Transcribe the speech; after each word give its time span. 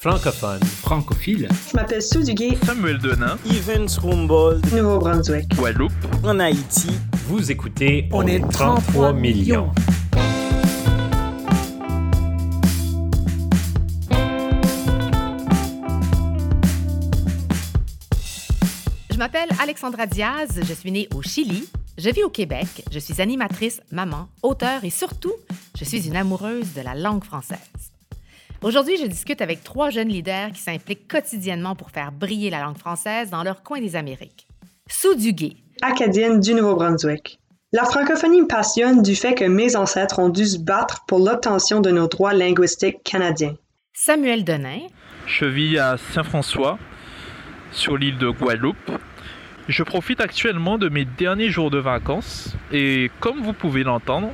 Francophone. 0.00 0.62
Francophile. 0.62 1.48
Je 1.68 1.76
m'appelle 1.76 2.00
Sue 2.00 2.22
Duguay. 2.22 2.56
Samuel 2.64 2.98
Denin. 2.98 3.36
Evans 3.50 3.88
Rumbold. 4.00 4.64
Nouveau-Brunswick. 4.72 5.48
Guadeloupe. 5.56 5.90
En 6.22 6.38
Haïti. 6.38 6.90
Vous 7.26 7.50
écoutez 7.50 8.08
On, 8.12 8.24
est 8.24 8.38
33 8.48 9.12
millions. 9.12 9.72
Je 19.10 19.16
m'appelle 19.18 19.48
Alexandra 19.60 20.06
Diaz, 20.06 20.60
je 20.62 20.74
suis 20.74 20.92
née 20.92 21.08
au 21.12 21.22
Chili, 21.22 21.68
je 21.98 22.10
vis 22.10 22.22
au 22.22 22.30
Québec, 22.30 22.84
je 22.92 23.00
suis 23.00 23.20
animatrice, 23.20 23.80
maman, 23.90 24.28
auteure 24.44 24.84
et 24.84 24.90
surtout, 24.90 25.34
je 25.76 25.82
suis 25.82 26.06
une 26.06 26.14
amoureuse 26.14 26.72
de 26.74 26.82
la 26.82 26.94
langue 26.94 27.24
française. 27.24 27.58
Aujourd'hui, 28.60 28.96
je 29.00 29.06
discute 29.06 29.40
avec 29.40 29.62
trois 29.62 29.90
jeunes 29.90 30.08
leaders 30.08 30.50
qui 30.50 30.60
s'impliquent 30.60 31.06
quotidiennement 31.06 31.76
pour 31.76 31.92
faire 31.92 32.10
briller 32.10 32.50
la 32.50 32.60
langue 32.60 32.76
française 32.76 33.30
dans 33.30 33.44
leur 33.44 33.62
coin 33.62 33.80
des 33.80 33.94
Amériques. 33.94 34.48
Sue 34.88 35.14
Duguay. 35.16 35.54
Acadienne 35.80 36.40
du 36.40 36.54
Nouveau-Brunswick. 36.54 37.38
La 37.72 37.84
francophonie 37.84 38.40
me 38.40 38.48
passionne 38.48 39.00
du 39.02 39.14
fait 39.14 39.34
que 39.34 39.44
mes 39.44 39.76
ancêtres 39.76 40.18
ont 40.18 40.28
dû 40.28 40.44
se 40.44 40.58
battre 40.58 41.04
pour 41.06 41.20
l'obtention 41.20 41.80
de 41.80 41.90
nos 41.92 42.08
droits 42.08 42.34
linguistiques 42.34 43.04
canadiens. 43.04 43.54
Samuel 43.92 44.42
Denain. 44.44 44.80
Je 45.26 45.44
vis 45.44 45.78
à 45.78 45.96
Saint-François, 45.96 46.80
sur 47.70 47.96
l'île 47.96 48.18
de 48.18 48.28
Guadeloupe. 48.28 48.90
Je 49.68 49.84
profite 49.84 50.20
actuellement 50.20 50.78
de 50.78 50.88
mes 50.88 51.04
derniers 51.04 51.50
jours 51.50 51.70
de 51.70 51.78
vacances 51.78 52.56
et 52.72 53.12
comme 53.20 53.40
vous 53.40 53.52
pouvez 53.52 53.84
l'entendre, 53.84 54.32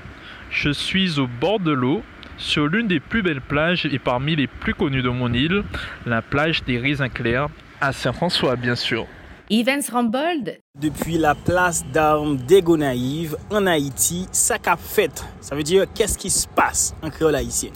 je 0.48 0.70
suis 0.70 1.18
au 1.18 1.26
bord 1.26 1.60
de 1.60 1.72
l'eau 1.72 2.02
sur 2.36 2.66
l'une 2.66 2.88
des 2.88 3.00
plus 3.00 3.22
belles 3.22 3.40
plages 3.40 3.86
et 3.86 3.98
parmi 3.98 4.36
les 4.36 4.46
plus 4.46 4.74
connues 4.74 5.02
de 5.02 5.08
mon 5.08 5.32
île, 5.32 5.64
la 6.06 6.22
plage 6.22 6.64
des 6.64 6.78
Raisins 6.78 7.08
Clairs, 7.08 7.48
à 7.80 7.92
Saint-François, 7.92 8.56
bien 8.56 8.74
sûr. 8.74 9.06
Evans 9.50 9.82
Rambold. 9.92 10.58
Depuis 10.80 11.18
la 11.18 11.34
place 11.34 11.84
d'armes 11.92 12.36
d'Ego-Naïve, 12.36 13.36
en 13.50 13.66
Haïti, 13.66 14.26
ça 14.32 14.58
cap 14.58 14.80
fait. 14.80 15.24
Ça 15.40 15.54
veut 15.54 15.62
dire 15.62 15.84
qu'est-ce 15.94 16.16
qui 16.16 16.30
se 16.30 16.48
passe 16.48 16.94
en 17.02 17.10
créole 17.10 17.34
haïtien? 17.34 17.70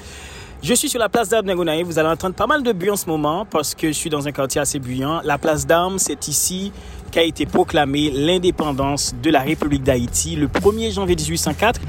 Je 0.61 0.75
suis 0.75 0.89
sur 0.89 0.99
la 0.99 1.09
place 1.09 1.29
d'armes 1.29 1.47
d'Ego-Naïve. 1.47 1.87
Vous 1.87 1.99
allez 1.99 2.09
entendre 2.09 2.35
pas 2.35 2.47
mal 2.47 2.63
de 2.63 2.73
bruit 2.73 2.91
en 2.91 2.97
ce 2.97 3.07
moment 3.07 3.45
parce 3.45 3.75
que 3.75 3.89
je 3.89 3.93
suis 3.93 4.11
dans 4.11 4.27
un 4.27 4.33
quartier 4.33 4.61
assez 4.61 4.81
bruyant. 4.81 5.21
La 5.25 5.39
place 5.39 5.67
d'armes, 5.67 5.99
c'est 5.99 6.27
ici 6.27 6.73
qu'a 7.11 7.23
été 7.23 7.47
proclamée 7.47 8.11
l'indépendance 8.11 9.15
de 9.23 9.31
la 9.31 9.41
République 9.41 9.83
d'Haïti 9.83 10.37
le 10.37 10.49
1er 10.49 10.93
janvier 10.93 11.17
1804. 11.17 11.81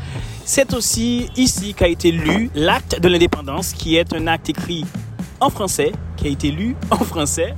C'est 0.46 0.74
aussi 0.74 1.30
ici 1.36 1.74
qu'a 1.74 1.88
été 1.88 2.12
lu 2.12 2.50
l'acte 2.56 3.00
de 3.00 3.08
l'indépendance, 3.08 3.74
qui 3.74 3.96
est 3.96 4.14
un 4.14 4.28
acte 4.28 4.50
écrit 4.50 4.86
en 5.40 5.50
français, 5.50 5.92
qui 6.18 6.28
a 6.28 6.30
été 6.30 6.52
lu 6.52 6.76
en 6.92 6.98
français. 6.98 7.56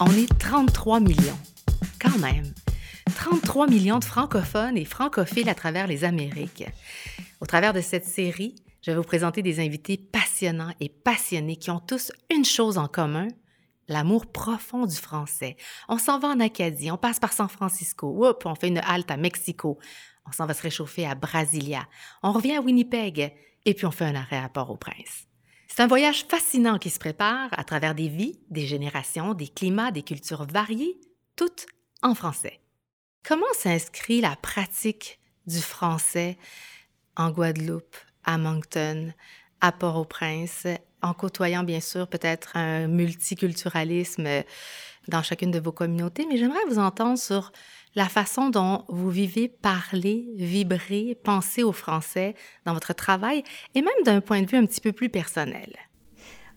On 0.00 0.10
est 0.12 0.38
33 0.38 1.00
millions. 1.00 1.38
Quand 2.00 2.18
même. 2.18 2.52
33 3.16 3.66
millions 3.66 3.98
de 3.98 4.04
francophones 4.04 4.76
et 4.76 4.84
francophiles 4.84 5.48
à 5.48 5.54
travers 5.54 5.86
les 5.86 6.04
Amériques. 6.04 6.64
Au 7.40 7.46
travers 7.46 7.72
de 7.72 7.80
cette 7.80 8.04
série, 8.04 8.56
je 8.82 8.90
vais 8.90 8.96
vous 8.96 9.04
présenter 9.04 9.42
des 9.42 9.60
invités 9.60 9.96
passionnants 9.96 10.72
et 10.80 10.88
passionnés 10.88 11.56
qui 11.56 11.70
ont 11.70 11.78
tous 11.78 12.10
une 12.34 12.44
chose 12.44 12.78
en 12.78 12.88
commun, 12.88 13.28
l'amour 13.86 14.26
profond 14.26 14.86
du 14.86 14.96
français. 14.96 15.56
On 15.88 15.98
s'en 15.98 16.18
va 16.18 16.28
en 16.28 16.40
Acadie, 16.40 16.90
on 16.90 16.96
passe 16.96 17.20
par 17.20 17.32
San 17.32 17.48
Francisco, 17.48 18.26
on 18.44 18.54
fait 18.54 18.68
une 18.68 18.78
halte 18.78 19.10
à 19.10 19.16
Mexico, 19.16 19.78
on 20.26 20.32
s'en 20.32 20.46
va 20.46 20.54
se 20.54 20.62
réchauffer 20.62 21.06
à 21.06 21.14
Brasilia, 21.14 21.86
on 22.22 22.32
revient 22.32 22.56
à 22.56 22.60
Winnipeg 22.60 23.32
et 23.64 23.74
puis 23.74 23.86
on 23.86 23.92
fait 23.92 24.04
un 24.04 24.16
arrêt 24.16 24.38
à 24.38 24.48
Port-au-Prince. 24.48 25.26
C'est 25.68 25.82
un 25.82 25.86
voyage 25.86 26.24
fascinant 26.24 26.78
qui 26.78 26.90
se 26.90 26.98
prépare 26.98 27.50
à 27.52 27.62
travers 27.62 27.94
des 27.94 28.08
vies, 28.08 28.40
des 28.50 28.66
générations, 28.66 29.34
des 29.34 29.48
climats, 29.48 29.92
des 29.92 30.02
cultures 30.02 30.44
variées, 30.44 30.98
toutes 31.36 31.66
en 32.02 32.14
français. 32.16 32.60
Comment 33.22 33.46
s'inscrit 33.52 34.20
la 34.20 34.34
pratique 34.34 35.20
du 35.46 35.60
français 35.60 36.36
en 37.18 37.30
Guadeloupe, 37.30 37.96
à 38.24 38.38
Moncton, 38.38 39.12
à 39.60 39.72
Port-au-Prince, 39.72 40.66
en 41.02 41.12
côtoyant 41.12 41.64
bien 41.64 41.80
sûr 41.80 42.08
peut-être 42.08 42.56
un 42.56 42.86
multiculturalisme 42.86 44.26
dans 45.08 45.22
chacune 45.22 45.50
de 45.50 45.58
vos 45.58 45.72
communautés, 45.72 46.26
mais 46.28 46.36
j'aimerais 46.36 46.64
vous 46.68 46.78
entendre 46.78 47.18
sur 47.18 47.52
la 47.94 48.08
façon 48.08 48.50
dont 48.50 48.84
vous 48.88 49.10
vivez, 49.10 49.48
parler, 49.48 50.28
vibrer, 50.36 51.18
penser 51.24 51.62
au 51.62 51.72
français 51.72 52.34
dans 52.64 52.74
votre 52.74 52.92
travail 52.92 53.42
et 53.74 53.82
même 53.82 54.04
d'un 54.04 54.20
point 54.20 54.42
de 54.42 54.46
vue 54.46 54.58
un 54.58 54.66
petit 54.66 54.80
peu 54.80 54.92
plus 54.92 55.08
personnel. 55.08 55.76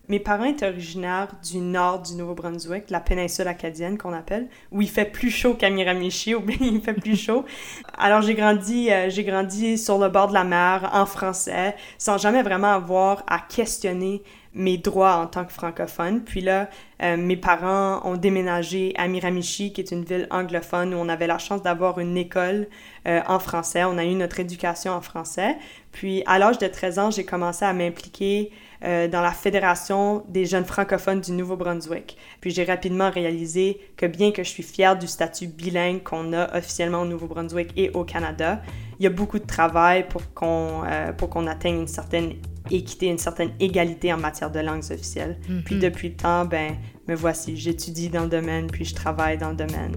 Mes 0.08 0.18
parents 0.18 0.44
étaient 0.44 0.66
originaires 0.66 1.28
du 1.48 1.58
nord 1.58 2.02
du 2.02 2.14
Nouveau-Brunswick, 2.14 2.90
la 2.90 2.98
péninsule 2.98 3.46
acadienne 3.46 3.96
qu'on 3.96 4.12
appelle, 4.12 4.48
où 4.72 4.82
il 4.82 4.88
fait 4.88 5.04
plus 5.04 5.30
chaud 5.30 5.54
qu'à 5.54 5.70
Miramichi, 5.70 6.34
où 6.34 6.42
il 6.60 6.80
fait 6.80 6.92
plus 6.92 7.16
chaud. 7.16 7.44
Alors 7.96 8.20
j'ai 8.20 8.34
grandi, 8.34 8.90
euh, 8.90 9.08
j'ai 9.10 9.22
grandi 9.22 9.78
sur 9.78 9.98
le 9.98 10.08
bord 10.08 10.26
de 10.26 10.34
la 10.34 10.42
mer 10.42 10.90
en 10.92 11.06
français, 11.06 11.76
sans 11.98 12.18
jamais 12.18 12.42
vraiment 12.42 12.72
avoir 12.72 13.22
à 13.28 13.38
questionner 13.38 14.24
mes 14.54 14.76
droits 14.76 15.16
en 15.16 15.26
tant 15.26 15.44
que 15.44 15.52
francophone. 15.52 16.22
Puis 16.22 16.40
là, 16.40 16.68
euh, 17.02 17.16
mes 17.16 17.36
parents 17.36 18.00
ont 18.04 18.16
déménagé 18.16 18.92
à 18.96 19.08
Miramichi, 19.08 19.72
qui 19.72 19.80
est 19.80 19.90
une 19.90 20.04
ville 20.04 20.26
anglophone 20.30 20.92
où 20.94 20.98
on 20.98 21.08
avait 21.08 21.26
la 21.26 21.38
chance 21.38 21.62
d'avoir 21.62 21.98
une 21.98 22.16
école 22.16 22.68
euh, 23.08 23.20
en 23.26 23.38
français. 23.38 23.84
On 23.84 23.96
a 23.96 24.04
eu 24.04 24.14
notre 24.14 24.40
éducation 24.40 24.92
en 24.92 25.00
français. 25.00 25.56
Puis 25.90 26.22
à 26.26 26.38
l'âge 26.38 26.58
de 26.58 26.66
13 26.66 26.98
ans, 26.98 27.10
j'ai 27.10 27.24
commencé 27.24 27.64
à 27.64 27.72
m'impliquer 27.72 28.50
euh, 28.84 29.08
dans 29.08 29.22
la 29.22 29.32
Fédération 29.32 30.22
des 30.28 30.44
jeunes 30.44 30.64
francophones 30.64 31.20
du 31.20 31.32
Nouveau-Brunswick. 31.32 32.18
Puis 32.40 32.50
j'ai 32.50 32.64
rapidement 32.64 33.10
réalisé 33.10 33.80
que 33.96 34.06
bien 34.06 34.32
que 34.32 34.42
je 34.42 34.48
suis 34.50 34.62
fière 34.62 34.98
du 34.98 35.06
statut 35.06 35.46
bilingue 35.46 36.02
qu'on 36.02 36.32
a 36.34 36.56
officiellement 36.58 37.02
au 37.02 37.06
Nouveau-Brunswick 37.06 37.70
et 37.76 37.90
au 37.90 38.04
Canada, 38.04 38.60
il 38.98 39.04
y 39.04 39.06
a 39.06 39.10
beaucoup 39.10 39.38
de 39.38 39.46
travail 39.46 40.06
pour 40.08 40.32
qu'on 40.34 40.82
pour 41.16 41.30
qu'on 41.30 41.46
atteigne 41.46 41.80
une 41.80 41.88
certaine 41.88 42.34
équité, 42.72 43.06
une 43.06 43.18
certaine 43.18 43.50
égalité 43.60 44.12
en 44.12 44.18
matière 44.18 44.50
de 44.50 44.60
langues 44.60 44.84
officielles. 44.90 45.38
Puis 45.64 45.78
depuis 45.78 46.10
le 46.10 46.16
temps, 46.16 46.44
ben, 46.44 46.76
me 47.08 47.14
voici, 47.14 47.56
j'étudie 47.56 48.08
dans 48.08 48.22
le 48.24 48.28
domaine, 48.28 48.68
puis 48.68 48.84
je 48.84 48.94
travaille 48.94 49.38
dans 49.38 49.50
le 49.50 49.56
domaine. 49.56 49.92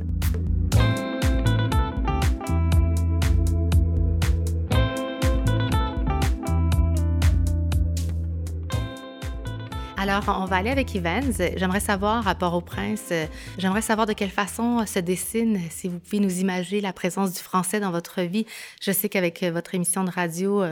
Alors, 10.08 10.40
on 10.40 10.46
va 10.46 10.58
aller 10.58 10.70
avec 10.70 10.96
Evans. 10.96 11.34
J'aimerais 11.56 11.80
savoir, 11.80 12.28
à 12.28 12.36
Port-au-Prince, 12.36 13.12
j'aimerais 13.58 13.82
savoir 13.82 14.06
de 14.06 14.14
quelle 14.14 14.30
façon 14.30 14.86
se 14.86 15.00
dessine, 15.00 15.60
si 15.72 15.88
vous 15.88 15.98
pouvez 15.98 16.20
nous 16.20 16.42
imaginer 16.42 16.80
la 16.80 16.94
présence 16.94 17.34
du 17.34 17.40
français 17.40 17.80
dans 17.80 17.90
votre 17.90 18.22
vie. 18.22 18.46
Je 18.84 18.92
sais 18.92 19.10
qu'avec 19.10 19.44
votre 19.46 19.74
émission 19.74 20.04
de 20.04 20.12
radio, 20.12 20.64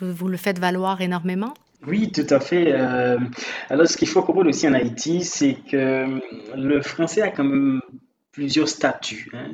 vous, 0.00 0.12
vous, 0.12 0.28
le 0.28 0.36
faites 0.36 0.58
valoir 0.58 1.00
énormément. 1.00 1.54
Oui, 1.86 2.12
tout 2.12 2.26
à 2.28 2.40
fait. 2.40 2.74
Euh, 2.74 3.16
alors, 3.70 3.86
ce 3.86 3.96
qu'il 3.96 4.06
faut 4.06 4.22
comprendre 4.22 4.50
aussi 4.50 4.68
en 4.68 4.74
Haïti, 4.74 5.24
c'est 5.24 5.54
que 5.54 6.20
le 6.54 6.82
français 6.82 7.22
a 7.22 7.30
quand 7.30 7.44
même 7.44 7.80
plusieurs 8.32 8.68
statuts. 8.68 9.30
Hein. 9.32 9.48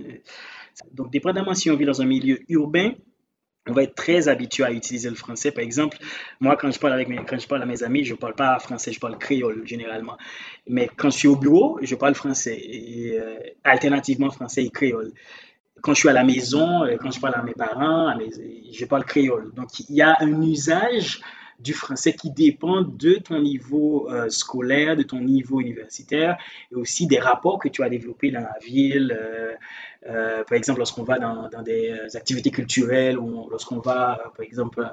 Donc, 0.92 1.12
dépendamment 1.12 1.54
si 1.54 1.70
on 1.70 1.76
vit 1.76 1.86
dans 1.86 2.02
un 2.02 2.06
milieu 2.06 2.40
urbain, 2.48 2.94
on 3.68 3.72
va 3.72 3.82
être 3.82 3.94
très 3.94 4.28
habitué 4.28 4.64
à 4.64 4.72
utiliser 4.72 5.10
le 5.10 5.16
français. 5.16 5.50
Par 5.50 5.62
exemple, 5.62 5.98
moi, 6.40 6.56
quand 6.56 6.70
je 6.70 6.78
parle, 6.78 6.94
avec 6.94 7.08
mes, 7.08 7.16
quand 7.24 7.38
je 7.38 7.46
parle 7.46 7.62
à 7.62 7.66
mes 7.66 7.82
amis, 7.82 8.04
je 8.04 8.12
ne 8.12 8.18
parle 8.18 8.34
pas 8.34 8.58
français, 8.58 8.92
je 8.92 9.00
parle 9.00 9.18
créole 9.18 9.62
généralement. 9.66 10.16
Mais 10.66 10.88
quand 10.96 11.10
je 11.10 11.18
suis 11.18 11.28
au 11.28 11.36
bureau, 11.36 11.78
je 11.82 11.94
parle 11.94 12.14
français, 12.14 12.60
euh, 13.14 13.38
alternativement 13.64 14.30
français 14.30 14.64
et 14.64 14.70
créole. 14.70 15.12
Quand 15.82 15.94
je 15.94 16.00
suis 16.00 16.08
à 16.08 16.12
la 16.12 16.24
maison, 16.24 16.84
euh, 16.84 16.96
quand 16.96 17.10
je 17.10 17.20
parle 17.20 17.34
à 17.34 17.42
mes 17.42 17.54
parents, 17.54 18.14
je 18.72 18.84
parle 18.86 19.04
créole. 19.04 19.52
Donc, 19.54 19.68
il 19.88 19.94
y 19.94 20.02
a 20.02 20.16
un 20.20 20.42
usage 20.42 21.20
du 21.62 21.74
français 21.74 22.14
qui 22.14 22.30
dépend 22.30 22.82
de 22.82 23.14
ton 23.14 23.40
niveau 23.40 24.10
euh, 24.10 24.28
scolaire, 24.30 24.96
de 24.96 25.02
ton 25.02 25.20
niveau 25.20 25.60
universitaire 25.60 26.38
et 26.72 26.74
aussi 26.74 27.06
des 27.06 27.18
rapports 27.18 27.58
que 27.58 27.68
tu 27.68 27.82
as 27.82 27.88
développés 27.88 28.30
dans 28.30 28.40
la 28.40 28.56
ville. 28.62 29.16
Euh, 29.18 29.52
euh, 30.08 30.44
par 30.44 30.56
exemple, 30.56 30.78
lorsqu'on 30.78 31.02
va 31.02 31.18
dans, 31.18 31.48
dans, 31.48 31.62
des 31.62 31.94
activités 32.14 32.50
culturelles 32.50 33.18
ou 33.18 33.48
lorsqu'on 33.50 33.80
va, 33.80 34.32
par 34.34 34.44
exemple, 34.44 34.88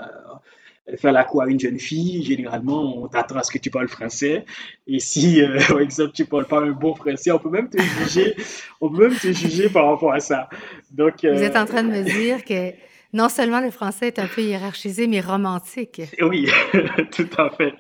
faire 0.98 1.14
la 1.14 1.24
cour 1.24 1.44
à 1.44 1.48
une 1.48 1.60
jeune 1.60 1.80
fille, 1.80 2.24
généralement, 2.24 3.02
on 3.02 3.08
t'attend 3.08 3.38
à 3.38 3.44
ce 3.44 3.52
que 3.52 3.58
tu 3.58 3.70
parles 3.70 3.88
français. 3.88 4.44
Et 4.86 5.00
si, 5.00 5.42
par 5.70 5.80
exemple, 5.80 6.12
tu 6.14 6.26
parles 6.26 6.48
pas 6.48 6.60
un 6.60 6.72
bon 6.72 6.94
français, 6.94 7.32
on 7.32 7.40
peut 7.40 7.50
même 7.50 7.70
te 7.70 7.82
juger, 7.82 8.36
on 8.82 8.90
peut 8.90 9.08
même 9.08 9.18
te 9.18 9.32
juger 9.32 9.70
par 9.70 9.90
rapport 9.90 10.12
à 10.12 10.20
ça. 10.20 10.50
Donc, 10.92 11.24
Vous 11.24 11.44
êtes 11.44 11.56
en 11.56 11.66
train 11.66 11.84
de 11.84 11.90
me 11.90 12.04
dire 12.04 12.44
que 12.44 12.74
non 13.14 13.30
seulement 13.30 13.62
le 13.62 13.72
français 13.72 14.08
est 14.08 14.20
un 14.20 14.28
peu 14.28 14.42
hiérarchisé, 14.42 15.08
mais 15.08 15.22
romantique. 15.22 16.02
Oui, 16.22 16.50
tout 17.12 17.30
à 17.38 17.50
fait. 17.50 17.74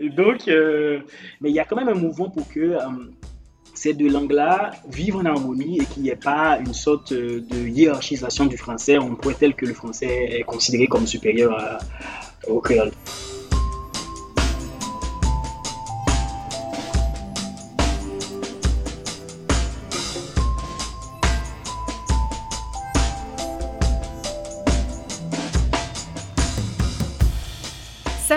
Donc, 0.00 0.48
euh, 0.48 1.00
mais 1.40 1.50
il 1.50 1.54
y 1.54 1.60
a 1.60 1.64
quand 1.64 1.76
même 1.76 1.88
un 1.88 1.94
mouvement 1.94 2.30
pour 2.30 2.48
que 2.48 2.60
euh, 2.60 2.78
ces 3.74 3.94
deux 3.94 4.10
langues-là 4.10 4.72
vivent 4.88 5.16
en 5.16 5.24
harmonie 5.24 5.78
et 5.80 5.84
qu'il 5.86 6.02
n'y 6.02 6.10
ait 6.10 6.16
pas 6.16 6.58
une 6.58 6.74
sorte 6.74 7.12
de 7.12 7.68
hiérarchisation 7.68 8.46
du 8.46 8.56
français. 8.56 8.98
On 8.98 9.14
pourrait 9.16 9.36
tel 9.38 9.54
que 9.54 9.66
le 9.66 9.74
français 9.74 10.38
est 10.38 10.42
considéré 10.42 10.86
comme 10.86 11.06
supérieur 11.06 11.78
au 12.46 12.60
créole. 12.60 12.92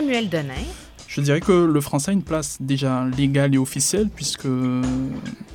Samuel 0.04 0.28
Denain. 0.28 0.66
Je 1.08 1.22
dirais 1.22 1.40
que 1.40 1.54
le 1.54 1.80
français 1.80 2.12
a 2.12 2.14
une 2.14 2.24
place 2.24 2.58
déjà 2.60 3.06
légale 3.06 3.56
et 3.56 3.58
officielle 3.58 4.10
puisque 4.14 4.50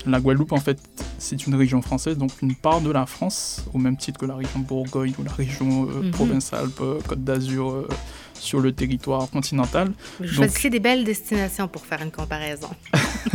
la 0.07 0.21
Guadeloupe 0.21 0.53
en 0.53 0.61
fait 0.61 0.79
c'est 1.19 1.47
une 1.47 1.55
région 1.55 1.83
française 1.83 2.17
donc 2.17 2.31
une 2.41 2.55
part 2.55 2.81
de 2.81 2.91
la 2.91 3.05
France 3.05 3.67
au 3.75 3.79
même 3.79 3.99
titre 3.99 4.19
que 4.19 4.25
la 4.25 4.37
région 4.37 4.61
Bourgogne 4.61 5.13
ou 5.19 5.23
la 5.23 5.33
région 5.33 5.87
euh, 5.91 6.03
mhm. 6.03 6.11
Provence-Alpes, 6.13 6.81
euh, 6.81 6.99
Côte 7.07 7.23
d'Azur 7.25 7.73
euh, 7.73 7.89
sur 8.33 8.61
le 8.61 8.73
territoire 8.73 9.29
continental. 9.29 9.93
Choisissez 10.25 10.71
des 10.71 10.81
belles 10.81 11.05
destinations 11.05 11.69
pour 11.69 11.85
faire 11.85 12.01
une 12.01 12.11
comparaison. 12.11 12.71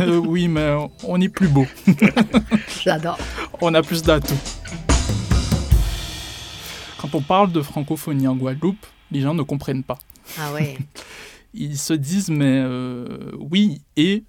oui 0.26 0.48
mais 0.48 0.74
on 1.04 1.20
est 1.20 1.28
plus 1.28 1.48
beau. 1.48 1.66
J'adore. 2.82 3.18
On 3.60 3.72
a 3.72 3.82
plus 3.82 4.02
d'atouts. 4.02 4.34
Quand 6.98 7.14
on 7.14 7.22
parle 7.22 7.52
de 7.52 7.62
francophonie 7.62 8.26
en 8.26 8.34
Guadeloupe, 8.34 8.84
les 9.12 9.20
gens 9.20 9.34
ne 9.34 9.42
comprennent 9.42 9.84
pas. 9.84 9.98
Ah 10.38 10.52
ouais. 10.52 10.78
Ils 11.54 11.78
se 11.78 11.94
disent, 11.94 12.30
mais 12.30 12.62
euh, 12.64 13.30
oui, 13.38 13.82
et 13.96 14.24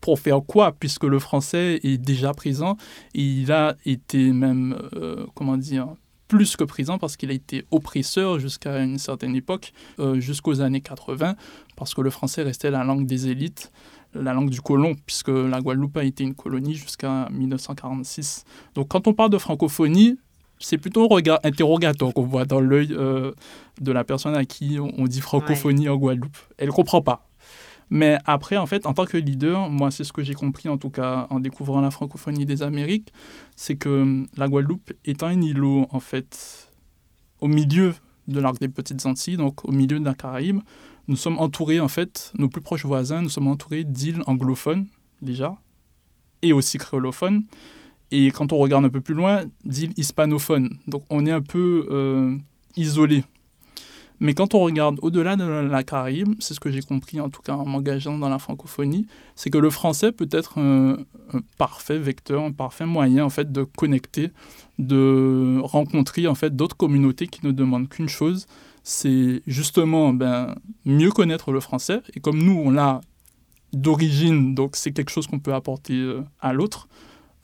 pour 0.00 0.18
faire 0.18 0.40
quoi 0.46 0.72
Puisque 0.72 1.04
le 1.04 1.18
français 1.18 1.80
est 1.82 1.98
déjà 1.98 2.32
présent, 2.32 2.76
il 3.14 3.52
a 3.52 3.76
été 3.84 4.32
même, 4.32 4.76
euh, 4.94 5.26
comment 5.34 5.56
dire, 5.56 5.88
plus 6.28 6.56
que 6.56 6.64
présent 6.64 6.96
parce 6.96 7.18
qu'il 7.18 7.30
a 7.30 7.34
été 7.34 7.66
oppresseur 7.70 8.38
jusqu'à 8.38 8.82
une 8.82 8.98
certaine 8.98 9.36
époque, 9.36 9.72
euh, 9.98 10.18
jusqu'aux 10.18 10.62
années 10.62 10.80
80, 10.80 11.36
parce 11.76 11.92
que 11.92 12.00
le 12.00 12.08
français 12.08 12.42
restait 12.42 12.70
la 12.70 12.84
langue 12.84 13.04
des 13.04 13.28
élites, 13.28 13.70
la 14.14 14.32
langue 14.32 14.48
du 14.48 14.62
colon, 14.62 14.94
puisque 15.06 15.28
la 15.28 15.60
Guadeloupe 15.60 15.98
a 15.98 16.04
été 16.04 16.24
une 16.24 16.34
colonie 16.34 16.74
jusqu'à 16.74 17.28
1946. 17.30 18.44
Donc 18.74 18.88
quand 18.88 19.06
on 19.06 19.12
parle 19.12 19.28
de 19.30 19.38
francophonie, 19.38 20.18
c'est 20.62 20.78
plutôt 20.78 21.04
un 21.04 21.08
regard 21.08 21.40
interrogatoire 21.42 22.12
qu'on 22.14 22.24
voit 22.24 22.44
dans 22.44 22.60
l'œil 22.60 22.88
euh, 22.92 23.32
de 23.80 23.92
la 23.92 24.04
personne 24.04 24.34
à 24.34 24.44
qui 24.44 24.78
on, 24.80 25.06
dit 25.06 25.20
francophonie 25.20 25.88
en 25.88 25.96
Guadeloupe. 25.96 26.36
Elle 26.58 26.68
ne 26.68 26.72
comprend 26.72 27.02
pas. 27.02 27.28
Mais 27.90 28.16
après, 28.24 28.56
en 28.56 28.66
fait, 28.66 28.86
en 28.86 28.94
tant 28.94 29.04
que 29.04 29.18
leader, 29.18 29.68
moi, 29.68 29.90
c'est 29.90 30.04
ce 30.04 30.12
que 30.12 30.22
j'ai 30.22 30.34
compris, 30.34 30.68
en 30.68 30.78
tout 30.78 30.88
cas, 30.88 31.26
en 31.28 31.40
découvrant 31.40 31.80
la 31.80 31.90
francophonie 31.90 32.46
des 32.46 32.62
Amériques, 32.62 33.12
c'est 33.54 33.76
que 33.76 34.02
hum, 34.02 34.26
la 34.36 34.48
Guadeloupe 34.48 34.92
étant 35.04 35.26
un 35.26 35.40
îlot, 35.40 35.86
en 35.90 36.00
fait, 36.00 36.70
au 37.40 37.48
milieu 37.48 37.94
de 38.28 38.40
l'arc 38.40 38.58
des 38.58 38.68
Petites 38.68 39.04
Antilles, 39.04 39.36
donc 39.36 39.64
au 39.66 39.72
milieu 39.72 40.00
de 40.00 40.04
la 40.04 40.14
Caraïbe, 40.14 40.60
nous 41.08 41.16
sommes 41.16 41.38
entourés, 41.38 41.80
en 41.80 41.88
fait, 41.88 42.32
nos 42.38 42.48
plus 42.48 42.62
proches 42.62 42.86
voisins, 42.86 43.20
nous 43.20 43.28
sommes 43.28 43.48
entourés 43.48 43.84
d'îles 43.84 44.22
anglophones, 44.26 44.86
déjà, 45.20 45.56
et 46.40 46.52
aussi 46.52 46.78
créolophones. 46.78 47.44
Et 48.12 48.30
quand 48.30 48.52
on 48.52 48.58
regarde 48.58 48.84
un 48.84 48.90
peu 48.90 49.00
plus 49.00 49.14
loin, 49.14 49.42
d'îles 49.64 49.94
hispanophones. 49.96 50.76
Donc 50.86 51.02
on 51.08 51.24
est 51.24 51.30
un 51.30 51.40
peu 51.40 51.88
euh, 51.90 52.36
isolé. 52.76 53.24
Mais 54.20 54.34
quand 54.34 54.54
on 54.54 54.60
regarde 54.60 54.98
au-delà 55.02 55.34
de 55.34 55.44
la 55.44 55.82
Caraïbe, 55.82 56.34
c'est 56.38 56.54
ce 56.54 56.60
que 56.60 56.70
j'ai 56.70 56.82
compris 56.82 57.20
en 57.20 57.30
tout 57.30 57.40
cas 57.40 57.54
en 57.54 57.64
m'engageant 57.64 58.18
dans 58.18 58.28
la 58.28 58.38
francophonie, 58.38 59.06
c'est 59.34 59.50
que 59.50 59.58
le 59.58 59.70
français 59.70 60.12
peut 60.12 60.28
être 60.30 60.58
un, 60.58 60.98
parfait 61.56 61.98
vecteur, 61.98 62.44
un 62.44 62.52
parfait 62.52 62.86
moyen 62.86 63.24
en 63.24 63.30
fait 63.30 63.50
de 63.50 63.64
connecter, 63.64 64.30
de 64.78 65.58
rencontrer 65.64 66.28
en 66.28 66.36
fait 66.36 66.54
d'autres 66.54 66.76
communautés 66.76 67.26
qui 67.26 67.44
ne 67.44 67.50
demandent 67.50 67.88
qu'une 67.88 68.08
chose, 68.08 68.46
c'est 68.84 69.42
justement 69.46 70.12
ben, 70.12 70.54
mieux 70.84 71.10
connaître 71.10 71.50
le 71.50 71.60
français. 71.60 72.02
Et 72.14 72.20
comme 72.20 72.40
nous 72.40 72.62
on 72.64 72.70
l'a 72.70 73.00
d'origine, 73.72 74.54
donc 74.54 74.76
c'est 74.76 74.92
quelque 74.92 75.10
chose 75.10 75.26
qu'on 75.26 75.40
peut 75.40 75.54
apporter 75.54 75.94
euh, 75.94 76.20
à 76.40 76.52
l'autre. 76.52 76.88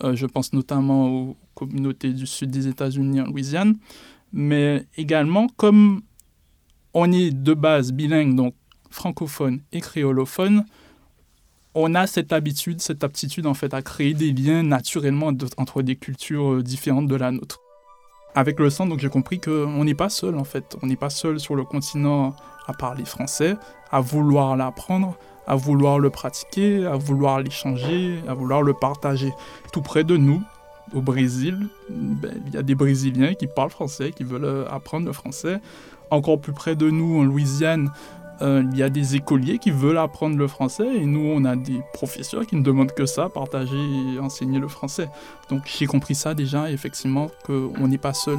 Euh, 0.03 0.15
je 0.15 0.27
pense 0.27 0.53
notamment 0.53 1.09
aux 1.09 1.37
communautés 1.55 2.13
du 2.13 2.27
sud 2.27 2.51
des 2.51 2.69
États-Unis 2.69 3.21
en 3.21 3.27
Louisiane. 3.27 3.77
Mais 4.33 4.87
également, 4.97 5.49
comme 5.57 6.03
on 6.95 7.11
est 7.13 7.31
de 7.31 7.55
base 7.55 7.93
bilingue, 7.93 8.35
donc 8.35 8.55
francophone 8.91 9.61
et 9.73 9.81
créolophone, 9.81 10.65
on 11.75 11.95
a 11.95 12.07
cette 12.07 12.33
habitude, 12.33 12.81
cette 12.81 13.05
aptitude 13.05 13.47
en 13.47 13.55
fait 13.55 13.75
à 13.75 13.83
créer 13.83 14.15
des 14.15 14.33
liens 14.33 14.63
naturellement 14.63 15.33
entre 15.57 15.83
des 15.83 15.97
cultures 15.97 16.55
euh, 16.55 16.63
différentes 16.63 17.07
de 17.07 17.15
la 17.17 17.31
nôtre. 17.31 17.61
Avec 18.35 18.59
le 18.61 18.71
sang, 18.71 18.87
donc 18.87 19.01
j'ai 19.01 19.09
compris 19.09 19.41
qu'on 19.41 19.85
n'est 19.85 19.95
pas 19.95 20.09
seul 20.09 20.37
en 20.37 20.45
fait. 20.45 20.77
On 20.83 20.87
n'est 20.87 20.97
pas 20.97 21.11
seul 21.11 21.41
sur 21.41 21.57
le 21.57 21.65
continent 21.65 22.35
à 22.67 22.73
parler 22.73 23.05
français, 23.05 23.57
à 23.91 24.01
vouloir 24.01 24.57
l'apprendre, 24.57 25.17
à 25.49 25.57
vouloir 25.57 25.99
le 25.99 26.11
pratiquer, 26.11 26.87
à 26.87 26.97
vouloir 26.97 27.41
l'échanger, 27.41 28.21
à 28.29 28.35
vouloir 28.35 28.63
le 28.63 28.75
partager. 28.75 29.33
Tout 29.73 29.81
près 29.81 30.05
de 30.05 30.17
nous, 30.17 30.43
au 30.95 31.01
Brésil, 31.01 31.69
ben, 31.89 32.41
il 32.47 32.55
y 32.55 32.57
a 32.59 32.63
des 32.63 32.75
Brésiliens 32.75 33.35
qui 33.35 33.47
parlent 33.47 33.71
français, 33.71 34.13
qui 34.13 34.25
veulent 34.25 34.45
euh, 34.45 34.71
apprendre 34.71 35.07
le 35.07 35.13
français. 35.13 35.61
Encore 36.11 36.39
plus 36.39 36.53
près 36.53 36.77
de 36.77 36.91
nous, 36.91 37.19
en 37.19 37.25
Louisiane, 37.25 37.91
euh, 38.43 38.63
il 38.73 38.79
y 38.79 38.83
a 38.83 38.91
des 38.91 39.17
écoliers 39.17 39.59
qui 39.59 39.71
veulent 39.71 39.99
apprendre 39.99 40.37
le 40.37 40.47
français 40.47 40.87
et 40.97 41.07
nous, 41.07 41.27
on 41.27 41.45
a 41.47 41.57
des 41.57 41.81
professeurs 41.95 42.47
qui 42.47 42.55
ne 42.55 42.63
demandent 42.63 42.93
que 42.93 43.07
ça, 43.07 43.31
partager 43.31 43.77
et 44.15 44.19
enseigner 44.21 44.59
le 44.59 44.69
français. 44.69 45.09
Donc 45.49 45.63
j'ai 45.65 45.87
compris 45.87 46.15
ça 46.15 46.35
déjà, 46.35 46.71
effectivement, 46.71 47.31
qu'on 47.47 47.89
n'est 47.89 47.99
pas 47.99 48.15
seul. 48.15 48.39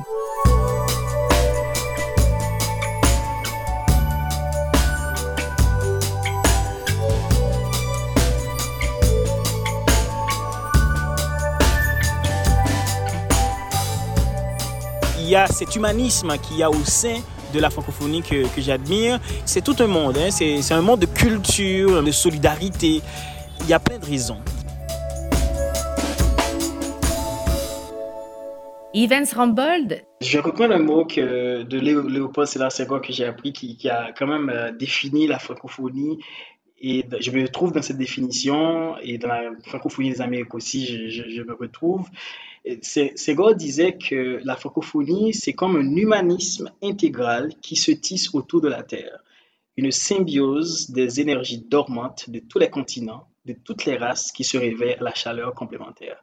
Y 15.29 15.35
a 15.35 15.45
cet 15.45 15.75
humanisme 15.75 16.35
qu'il 16.39 16.57
y 16.57 16.63
a 16.63 16.71
au 16.71 16.83
sein 16.83 17.17
de 17.53 17.59
la 17.59 17.69
francophonie 17.69 18.23
que, 18.23 18.45
j'admire. 18.57 19.19
C'est 19.45 19.63
tout 19.63 19.75
un 19.79 19.85
monde, 19.85 20.17
hein. 20.17 20.31
c'est 20.31 20.73
un 20.73 20.81
monde 20.81 21.01
de 21.01 21.05
culture, 21.05 22.01
de 22.01 22.11
solidarité. 22.11 23.01
Il 23.61 23.69
y 23.69 23.73
a 23.73 23.79
plein 23.79 23.99
de 23.99 24.05
raisons. 24.05 24.39
Evans 28.95 29.25
Rambold. 29.35 30.03
Je 30.19 30.39
reprends 30.39 30.71
un 30.71 30.79
mot 30.79 31.05
que, 31.05 31.61
de 31.61 31.79
Léopold 31.79 32.47
Sédar 32.47 32.71
Senghor 32.71 33.01
que 33.01 33.13
j'ai 33.13 33.25
appris, 33.25 33.53
qui, 33.53 33.87
a 33.87 34.11
quand 34.17 34.25
même 34.25 34.49
euh, 34.49 34.71
défini 34.71 35.27
la 35.27 35.37
francophonie. 35.37 36.17
Et 36.81 37.05
je 37.19 37.29
me 37.29 37.43
retrouve 37.43 37.71
dans 37.71 37.83
cette 37.83 37.97
définition, 37.97 38.97
et 39.03 39.19
dans 39.19 39.27
la 39.27 39.41
francophonie 39.67 40.09
des 40.09 40.21
Amériques 40.21 40.55
aussi, 40.55 40.87
je, 41.11 41.29
je 41.29 41.41
me 41.43 41.53
retrouve. 41.53 42.07
Senghor 42.81 43.55
disait 43.55 43.97
que 43.97 44.39
la 44.43 44.55
francophonie, 44.55 45.33
c'est 45.33 45.53
comme 45.53 45.75
un 45.77 45.95
humanisme 45.95 46.71
intégral 46.83 47.53
qui 47.61 47.75
se 47.75 47.91
tisse 47.91 48.33
autour 48.33 48.61
de 48.61 48.67
la 48.67 48.83
Terre, 48.83 49.23
une 49.77 49.91
symbiose 49.91 50.89
des 50.89 51.21
énergies 51.21 51.59
dormantes 51.59 52.29
de 52.29 52.39
tous 52.39 52.59
les 52.59 52.69
continents, 52.69 53.27
de 53.45 53.53
toutes 53.53 53.85
les 53.85 53.97
races 53.97 54.31
qui 54.31 54.43
se 54.43 54.57
réveillent 54.57 54.95
à 54.99 55.03
la 55.03 55.13
chaleur 55.13 55.53
complémentaire. 55.53 56.21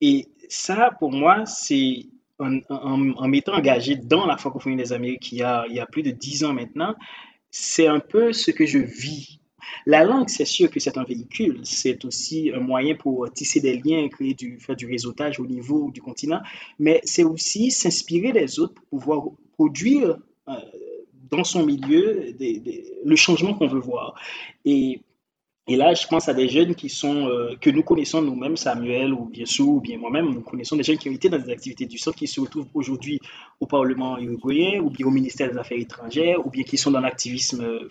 Et 0.00 0.28
ça, 0.48 0.90
pour 0.98 1.12
moi, 1.12 1.44
c'est 1.46 2.06
en, 2.38 3.28
m'étant 3.28 3.54
engagé 3.54 3.96
dans 3.96 4.26
la 4.26 4.36
francophonie 4.36 4.76
des 4.76 4.92
Amériques 4.92 5.32
il 5.32 5.38
y 5.38 5.42
a 5.42 5.86
plus 5.86 6.02
de 6.02 6.10
dix 6.10 6.44
ans 6.44 6.52
maintenant, 6.52 6.94
c'est 7.50 7.86
un 7.86 8.00
peu 8.00 8.32
ce 8.32 8.50
que 8.50 8.66
je 8.66 8.78
vis 8.78 9.40
la 9.84 10.04
langue, 10.04 10.28
c'est 10.28 10.44
sûr 10.44 10.70
que 10.70 10.80
c'est 10.80 10.96
un 10.96 11.04
véhicule, 11.04 11.60
c'est 11.64 12.04
aussi 12.04 12.50
un 12.54 12.60
moyen 12.60 12.94
pour 12.94 13.30
tisser 13.32 13.60
des 13.60 13.76
liens, 13.78 14.08
créer 14.08 14.34
du, 14.34 14.58
faire 14.58 14.76
du 14.76 14.86
réseautage 14.86 15.38
au 15.40 15.46
niveau 15.46 15.90
du 15.92 16.00
continent, 16.00 16.40
mais 16.78 17.00
c'est 17.04 17.24
aussi 17.24 17.70
s'inspirer 17.70 18.32
des 18.32 18.58
autres 18.58 18.74
pour 18.74 19.00
pouvoir 19.00 19.24
produire 19.54 20.18
euh, 20.48 20.52
dans 21.30 21.44
son 21.44 21.64
milieu 21.64 22.34
le 23.04 23.16
changement 23.16 23.54
qu'on 23.54 23.66
veut 23.66 23.80
voir. 23.80 24.14
Et 24.64 25.00
et 25.68 25.74
là, 25.74 25.94
je 25.94 26.06
pense 26.06 26.28
à 26.28 26.34
des 26.34 26.48
jeunes 26.48 26.76
qui 26.76 26.88
sont, 26.88 27.26
euh, 27.26 27.56
que 27.60 27.70
nous 27.70 27.82
connaissons 27.82 28.22
nous-mêmes, 28.22 28.56
Samuel 28.56 29.12
ou 29.12 29.24
bien 29.24 29.46
sûr, 29.46 29.66
ou 29.66 29.80
bien 29.80 29.98
moi-même, 29.98 30.26
nous 30.26 30.42
connaissons 30.42 30.76
des 30.76 30.84
jeunes 30.84 30.98
qui 30.98 31.08
ont 31.08 31.12
été 31.12 31.28
dans 31.28 31.40
des 31.40 31.50
activités 31.50 31.86
du 31.86 31.98
centre, 31.98 32.16
qui 32.16 32.28
se 32.28 32.40
retrouvent 32.40 32.68
aujourd'hui 32.72 33.18
au 33.58 33.66
Parlement 33.66 34.16
uruguayen, 34.16 34.80
ou 34.80 34.90
bien 34.90 35.06
au 35.06 35.10
ministère 35.10 35.50
des 35.50 35.58
Affaires 35.58 35.80
étrangères, 35.80 36.46
ou 36.46 36.50
bien 36.50 36.62
qui 36.62 36.76
sont 36.76 36.92
dans 36.92 37.00
l'activisme 37.00 37.62
euh, 37.62 37.88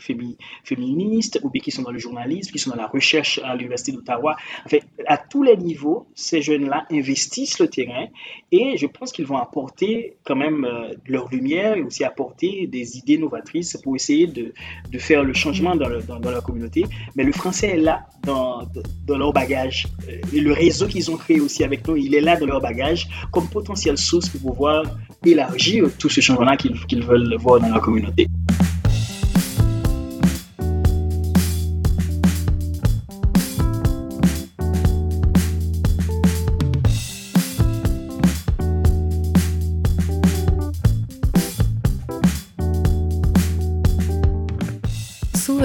féministe, 0.63 1.41
ou 1.44 1.50
bien 1.50 1.62
qui 1.62 1.72
sont 1.72 1.82
dans 1.82 1.91
le 1.91 2.00
journalisme, 2.00 2.50
qui 2.50 2.60
sont 2.60 2.70
dans 2.70 2.77
la 2.77 2.88
recherche 2.88 3.41
à 3.44 3.55
l'Université 3.58 3.91
d'Ottawa. 3.91 4.38
En 4.65 4.70
fait, 4.70 4.84
à 5.05 5.17
tous 5.17 5.44
les 5.44 5.58
niveaux, 5.58 6.08
ces 6.15 6.41
jeunes-là 6.41 6.86
investissent 6.89 7.60
le 7.60 7.67
terrain 7.67 8.05
et 8.53 8.77
je 8.77 8.88
pense 8.88 9.12
qu'ils 9.12 9.25
vont 9.25 9.38
apporter 9.38 10.15
quand 10.24 10.38
même 10.38 10.63
euh, 10.63 10.94
leur 11.08 11.29
lumière 11.29 11.75
et 11.75 11.82
aussi 11.82 12.05
apporter 12.05 12.67
des 12.67 12.98
idées 12.98 13.17
novatrices 13.17 13.75
pour 13.84 13.98
essayer 13.98 14.27
de, 14.27 14.53
de 14.89 14.98
faire 14.98 15.25
le 15.25 15.34
changement 15.34 15.75
dans, 15.75 15.89
dans, 16.08 16.20
dans, 16.22 16.32
la 16.32 16.39
communauté. 16.39 16.86
Mais 17.15 17.25
le 17.25 17.34
français 17.34 17.64
est 17.65 17.77
là 17.77 18.05
dans, 18.24 18.67
dans 19.05 19.17
leur 19.17 19.34
bagage. 19.34 19.88
Et 20.34 20.39
le 20.39 20.53
réseau 20.53 20.88
qu'ils 20.88 21.10
ont 21.12 21.17
créé 21.17 21.39
aussi 21.39 21.63
avec 21.63 21.88
nous, 21.88 21.95
il 21.95 22.15
est 22.15 22.22
là 22.22 22.38
dans 22.38 22.45
leur 22.45 22.62
bagage 22.62 23.07
comme 23.31 23.48
potentielle 23.48 23.98
source 23.98 24.29
pour 24.29 24.53
pouvoir 24.53 24.84
élargir 25.25 25.89
tout 25.98 26.10
ce 26.10 26.22
changement 26.22 26.55
qu'ils 26.55 27.03
veulent 27.03 27.36
voir 27.38 27.60
dans 27.60 27.69
la 27.69 27.79
communauté. 27.79 28.27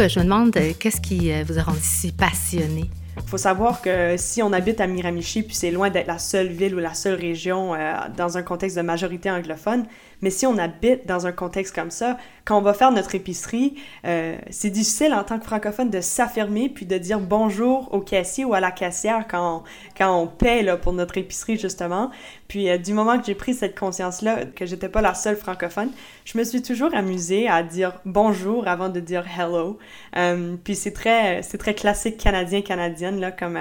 Je 0.08 0.18
me 0.18 0.24
demande 0.24 0.56
euh, 0.56 0.72
qu'est-ce 0.78 1.00
qui 1.00 1.30
euh, 1.30 1.44
vous 1.46 1.58
a 1.58 1.62
rendu 1.62 1.78
si 1.82 2.12
passionné? 2.12 2.84
Faut 3.26 3.36
savoir 3.36 3.82
que 3.82 4.16
si 4.16 4.42
on 4.42 4.52
habite 4.52 4.80
à 4.80 4.86
Miramichi, 4.86 5.42
puis 5.42 5.54
c'est 5.54 5.70
loin 5.70 5.90
d'être 5.90 6.06
la 6.06 6.18
seule 6.18 6.48
ville 6.48 6.74
ou 6.74 6.78
la 6.78 6.94
seule 6.94 7.14
région 7.20 7.74
dans 8.16 8.38
un 8.38 8.42
contexte 8.42 8.76
de 8.76 8.82
majorité 8.82 9.30
anglophone, 9.30 9.84
mais 10.22 10.30
si 10.30 10.46
on 10.46 10.58
habite 10.58 11.06
dans 11.06 11.26
un 11.26 11.32
contexte 11.32 11.74
comme 11.74 11.90
ça, 11.90 12.18
quand 12.44 12.58
on 12.58 12.62
va 12.62 12.74
faire 12.74 12.90
notre 12.90 13.14
épicerie, 13.14 13.74
euh, 14.04 14.36
c'est 14.50 14.70
difficile 14.70 15.14
en 15.14 15.24
tant 15.24 15.38
que 15.38 15.44
francophone 15.44 15.90
de 15.90 16.00
s'affirmer 16.00 16.68
puis 16.68 16.86
de 16.86 16.98
dire 16.98 17.20
bonjour 17.20 17.92
au 17.92 18.00
caissier 18.00 18.44
ou 18.44 18.54
à 18.54 18.60
la 18.60 18.70
caissière 18.70 19.26
quand 19.28 19.58
on, 19.58 19.62
quand 19.96 20.20
on 20.20 20.26
paie 20.26 20.62
là, 20.62 20.76
pour 20.76 20.92
notre 20.92 21.16
épicerie, 21.18 21.58
justement. 21.58 22.10
Puis 22.48 22.68
euh, 22.68 22.78
du 22.78 22.92
moment 22.92 23.18
que 23.18 23.24
j'ai 23.24 23.34
pris 23.34 23.54
cette 23.54 23.78
conscience-là, 23.78 24.46
que 24.46 24.66
j'étais 24.66 24.88
pas 24.88 25.00
la 25.00 25.14
seule 25.14 25.36
francophone, 25.36 25.90
je 26.24 26.36
me 26.38 26.44
suis 26.44 26.62
toujours 26.62 26.94
amusée 26.94 27.48
à 27.48 27.62
dire 27.62 28.00
bonjour 28.04 28.68
avant 28.68 28.88
de 28.88 29.00
dire 29.00 29.24
hello. 29.38 29.78
Euh, 30.16 30.56
puis 30.62 30.74
c'est 30.74 30.92
très, 30.92 31.42
c'est 31.42 31.58
très 31.58 31.74
classique 31.74 32.16
canadien-canadienne, 32.18 33.20
là, 33.20 33.30
comme 33.30 33.58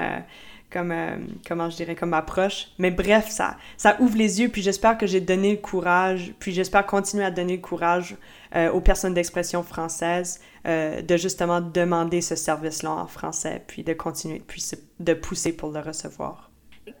comme, 0.70 0.92
euh, 0.92 1.16
comment 1.46 1.68
je 1.68 1.76
dirais, 1.76 1.94
comme 1.94 2.14
approche. 2.14 2.68
Mais 2.78 2.90
bref, 2.90 3.28
ça, 3.28 3.56
ça 3.76 3.96
ouvre 4.00 4.16
les 4.16 4.40
yeux, 4.40 4.48
puis 4.48 4.62
j'espère 4.62 4.96
que 4.96 5.06
j'ai 5.06 5.20
donné 5.20 5.52
le 5.52 5.58
courage, 5.58 6.34
puis 6.38 6.52
j'espère 6.52 6.86
continuer 6.86 7.24
à 7.24 7.30
donner 7.30 7.56
le 7.56 7.62
courage 7.62 8.16
euh, 8.54 8.70
aux 8.70 8.80
personnes 8.80 9.14
d'expression 9.14 9.62
française 9.62 10.40
euh, 10.66 11.02
de 11.02 11.16
justement 11.16 11.60
demander 11.60 12.20
ce 12.20 12.36
service-là 12.36 12.92
en 12.92 13.06
français, 13.06 13.62
puis 13.66 13.82
de 13.82 13.92
continuer, 13.92 14.42
puis 14.46 14.64
de 14.98 15.14
pousser 15.14 15.52
pour 15.52 15.70
le 15.70 15.80
recevoir. 15.80 16.50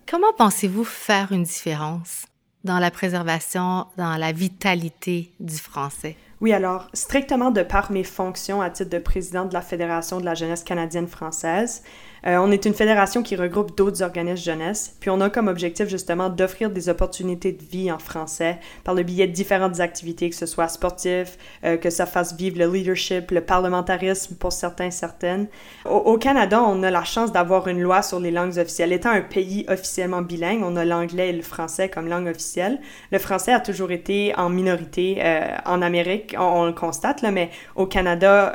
Comment 0.08 0.32
pensez-vous 0.36 0.84
faire 0.84 1.32
une 1.32 1.44
différence 1.44 2.26
dans 2.64 2.78
la 2.78 2.90
préservation, 2.90 3.86
dans 3.96 4.16
la 4.16 4.32
vitalité 4.32 5.32
du 5.40 5.56
français? 5.56 6.16
Oui, 6.40 6.52
alors, 6.52 6.88
strictement 6.94 7.50
de 7.50 7.62
par 7.62 7.92
mes 7.92 8.04
fonctions 8.04 8.62
à 8.62 8.70
titre 8.70 8.90
de 8.90 8.98
présidente 8.98 9.50
de 9.50 9.54
la 9.54 9.60
Fédération 9.60 10.20
de 10.20 10.24
la 10.24 10.34
jeunesse 10.34 10.64
canadienne 10.64 11.06
française, 11.06 11.82
euh, 12.26 12.36
on 12.36 12.50
est 12.50 12.66
une 12.66 12.74
fédération 12.74 13.22
qui 13.22 13.36
regroupe 13.36 13.76
d'autres 13.76 14.02
organismes 14.02 14.40
jeunesse, 14.40 14.96
puis 15.00 15.10
on 15.10 15.20
a 15.20 15.30
comme 15.30 15.48
objectif 15.48 15.88
justement 15.88 16.28
d'offrir 16.28 16.70
des 16.70 16.88
opportunités 16.88 17.52
de 17.52 17.62
vie 17.62 17.90
en 17.90 17.98
français 17.98 18.58
par 18.84 18.94
le 18.94 19.02
biais 19.02 19.26
de 19.26 19.32
différentes 19.32 19.80
activités, 19.80 20.30
que 20.30 20.36
ce 20.36 20.46
soit 20.46 20.68
sportif, 20.68 21.36
euh, 21.64 21.76
que 21.76 21.90
ça 21.90 22.06
fasse 22.06 22.34
vivre 22.34 22.58
le 22.58 22.72
leadership, 22.72 23.30
le 23.30 23.40
parlementarisme 23.40 24.36
pour 24.36 24.52
certains, 24.52 24.90
certaines. 24.90 25.46
Au, 25.84 26.16
Canada, 26.18 26.62
on 26.62 26.82
a 26.82 26.90
la 26.90 27.04
chance 27.04 27.32
d'avoir 27.32 27.68
une 27.68 27.80
loi 27.80 28.02
sur 28.02 28.20
les 28.20 28.30
langues 28.30 28.58
officielles. 28.58 28.92
Étant 28.92 29.10
un 29.10 29.22
pays 29.22 29.64
officiellement 29.68 30.22
bilingue, 30.22 30.62
on 30.64 30.76
a 30.76 30.84
l'anglais 30.84 31.30
et 31.30 31.32
le 31.32 31.42
français 31.42 31.88
comme 31.88 32.08
langue 32.08 32.26
officielle. 32.26 32.80
Le 33.12 33.18
français 33.18 33.52
a 33.52 33.60
toujours 33.60 33.90
été 33.90 34.34
en 34.36 34.48
minorité 34.48 35.18
euh, 35.20 35.56
en 35.66 35.82
Amérique, 35.82 36.34
on, 36.38 36.42
on, 36.42 36.66
le 36.66 36.72
constate, 36.72 37.22
là, 37.22 37.30
mais 37.30 37.50
au 37.76 37.86
Canada, 37.86 38.52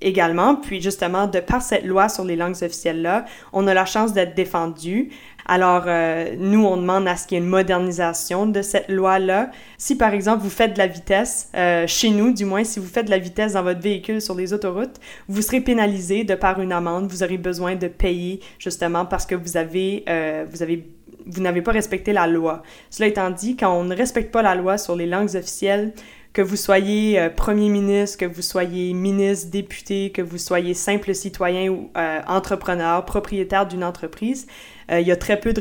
également. 0.00 0.56
Puis 0.56 0.80
justement, 0.80 1.26
de 1.26 1.40
par 1.40 1.62
cette 1.62 1.84
loi 1.84 2.08
sur 2.08 2.24
les 2.24 2.36
langues 2.36 2.56
officielles-là, 2.62 3.24
on 3.52 3.66
a 3.66 3.74
la 3.74 3.84
chance 3.84 4.12
d'être 4.12 4.34
défendu. 4.34 5.10
Alors, 5.46 5.84
euh, 5.86 6.36
nous, 6.38 6.64
on 6.64 6.76
demande 6.76 7.08
à 7.08 7.16
ce 7.16 7.26
qu'il 7.26 7.36
y 7.36 7.40
ait 7.40 7.44
une 7.44 7.50
modernisation 7.50 8.46
de 8.46 8.62
cette 8.62 8.88
loi-là. 8.88 9.50
Si, 9.78 9.96
par 9.96 10.14
exemple, 10.14 10.42
vous 10.42 10.50
faites 10.50 10.74
de 10.74 10.78
la 10.78 10.86
vitesse, 10.86 11.50
euh, 11.56 11.86
chez 11.88 12.10
nous, 12.10 12.32
du 12.32 12.44
moins, 12.44 12.62
si 12.62 12.78
vous 12.78 12.86
faites 12.86 13.06
de 13.06 13.10
la 13.10 13.18
vitesse 13.18 13.54
dans 13.54 13.62
votre 13.62 13.80
véhicule 13.80 14.20
sur 14.20 14.34
les 14.34 14.52
autoroutes, 14.52 15.00
vous 15.28 15.42
serez 15.42 15.60
pénalisé 15.60 16.22
de 16.24 16.34
par 16.36 16.60
une 16.60 16.72
amende. 16.72 17.10
Vous 17.10 17.24
aurez 17.24 17.38
besoin 17.38 17.74
de 17.74 17.88
payer, 17.88 18.40
justement, 18.60 19.04
parce 19.04 19.26
que 19.26 19.34
vous 19.34 19.56
avez, 19.56 20.04
euh, 20.08 20.44
vous 20.48 20.62
avez 20.62 20.86
vous 21.26 21.42
n'avez 21.42 21.62
pas 21.62 21.72
respecté 21.72 22.12
la 22.12 22.26
loi. 22.26 22.62
Cela 22.88 23.08
étant 23.08 23.30
dit, 23.30 23.56
quand 23.56 23.72
on 23.72 23.84
ne 23.84 23.94
respecte 23.94 24.32
pas 24.32 24.42
la 24.42 24.54
loi 24.54 24.78
sur 24.78 24.96
les 24.96 25.06
langues 25.06 25.36
officielles, 25.36 25.92
que 26.32 26.42
vous 26.42 26.56
soyez 26.56 27.18
euh, 27.18 27.28
premier 27.28 27.68
ministre, 27.68 28.18
que 28.18 28.24
vous 28.24 28.42
soyez 28.42 28.92
ministre, 28.92 29.50
député, 29.50 30.10
que 30.10 30.22
vous 30.22 30.38
soyez 30.38 30.74
simple 30.74 31.14
citoyen 31.14 31.70
ou 31.70 31.90
euh, 31.96 32.20
entrepreneur, 32.26 33.04
propriétaire 33.04 33.66
d'une 33.66 33.82
entreprise, 33.82 34.46
euh, 34.90 35.00
il 35.00 35.06
y 35.06 35.12
a 35.12 35.16
très 35.16 35.40
peu 35.40 35.52
de 35.52 35.60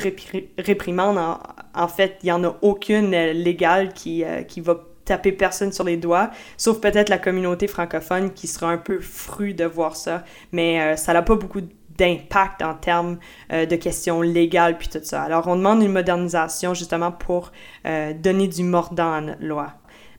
réprimandes. 0.60 1.18
En, 1.74 1.88
fait, 1.88 2.18
il 2.24 2.28
n'y 2.28 2.32
en 2.32 2.44
a 2.44 2.56
aucune 2.62 3.12
légale 3.12 3.94
qui, 3.94 4.24
qui 4.48 4.62
va 4.62 4.84
taper 5.06 5.32
personne 5.32 5.72
sur 5.72 5.84
les 5.84 5.98
doigts, 5.98 6.30
sauf 6.58 6.80
peut-être 6.80 7.10
la 7.10 7.18
communauté 7.18 7.68
francophone 7.68 8.32
qui 8.34 8.48
sera 8.48 8.70
un 8.70 8.78
peu 8.78 9.00
fru 9.00 9.54
de 9.54 9.66
voir 9.66 9.96
ça. 9.96 10.24
Mais 10.52 10.98
ça 10.98 11.14
n'a 11.14 11.22
pas 11.22 11.36
beaucoup 11.36 11.62
d'impact 11.98 12.62
en 12.62 12.74
termes 12.74 13.18
de 13.52 13.76
questions 13.76 14.22
légales 14.22 14.78
puis 14.78 14.88
tout 14.88 15.00
ça. 15.04 15.22
Alors, 15.22 15.48
on 15.48 15.56
demande 15.56 15.82
une 15.84 15.92
modernisation 15.92 16.74
justement 16.74 17.12
pour 17.12 17.52
donner 17.86 18.48
du 18.48 18.64
mordant 18.64 19.14
à 19.14 19.22
notre 19.22 19.44
loi. 19.44 19.74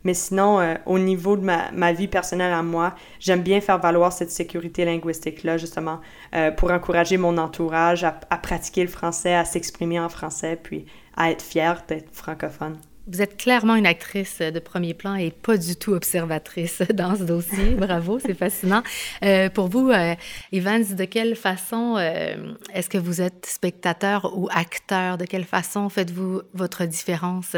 Mais 0.04 0.14
sinon, 0.14 0.61
euh, 0.61 0.75
au 0.87 0.99
niveau 0.99 1.37
de 1.37 1.42
ma, 1.42 1.71
ma, 1.73 1.92
vie 1.92 2.09
personnelle 2.09 2.52
à 2.52 2.62
moi, 2.62 2.95
j'aime 3.19 3.42
bien 3.42 3.61
faire 3.61 3.78
valoir 3.78 4.12
cette 4.12 4.30
sécurité 4.30 4.85
linguistique-là, 4.85 5.59
justement, 5.59 6.00
euh, 6.35 6.50
pour 6.50 6.71
encourager 6.71 7.16
mon 7.19 7.37
entourage 7.38 8.04
à, 8.04 8.19
à, 8.30 8.38
pratiquer 8.38 8.83
le 8.83 8.88
français, 8.88 9.35
à 9.35 9.45
s'exprimer 9.45 10.00
en 10.00 10.09
français, 10.09 10.59
puis 10.62 10.87
à 11.16 11.30
être 11.30 11.42
fier 11.42 11.85
d'être 11.87 12.14
francophone. 12.14 12.78
Vous 13.12 13.23
êtes 13.23 13.37
clairement 13.37 13.75
une 13.75 13.87
actrice 13.87 14.38
de 14.40 14.59
premier 14.61 14.95
plan 14.95 15.17
et 15.17 15.33
pas 15.33 15.57
du 15.57 15.75
tout 15.75 15.93
observatrice 15.93 16.81
dans 16.95 17.17
ce 17.17 17.25
dossier. 17.25 17.75
Bravo, 17.75 18.21
c'est 18.21 18.35
fascinant. 18.35 18.85
Euh, 19.25 19.49
pour 19.49 19.67
vous, 19.67 19.90
euh, 19.90 20.14
Evans, 20.52 20.85
de 20.85 21.05
quelle 21.07 21.35
façon 21.35 21.97
euh, 21.99 22.37
est-ce 22.73 22.88
que 22.88 22.99
vous 22.99 23.21
êtes 23.21 23.47
spectateur 23.47 24.38
ou 24.38 24.49
acteur? 24.52 25.19
De 25.19 25.25
quelle 25.25 25.45
façon 25.45 25.88
faites-vous 25.88 26.43
votre 26.55 26.85
différence? 26.85 27.57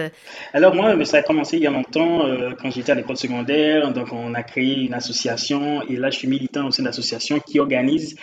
Alors 0.54 0.74
moi, 0.74 1.04
ça 1.04 1.18
a 1.18 1.22
commencé 1.22 1.58
il 1.58 1.64
y 1.64 1.66
a 1.66 1.70
longtemps, 1.70 2.22
quand 2.58 2.70
j'étais 2.70 2.92
à 2.92 2.94
l'école 2.94 3.18
secondaire. 3.18 3.92
Donc 3.92 4.10
on 4.12 4.32
a 4.32 4.42
créé 4.42 4.86
une 4.86 4.94
association 4.94 5.82
et 5.82 5.96
là 5.96 6.08
je 6.08 6.16
suis 6.16 6.28
militant 6.28 6.68
au 6.68 6.70
sein 6.70 6.82
de 6.82 6.88
l'association 6.88 7.40
qui 7.40 7.60
organise 7.60 8.16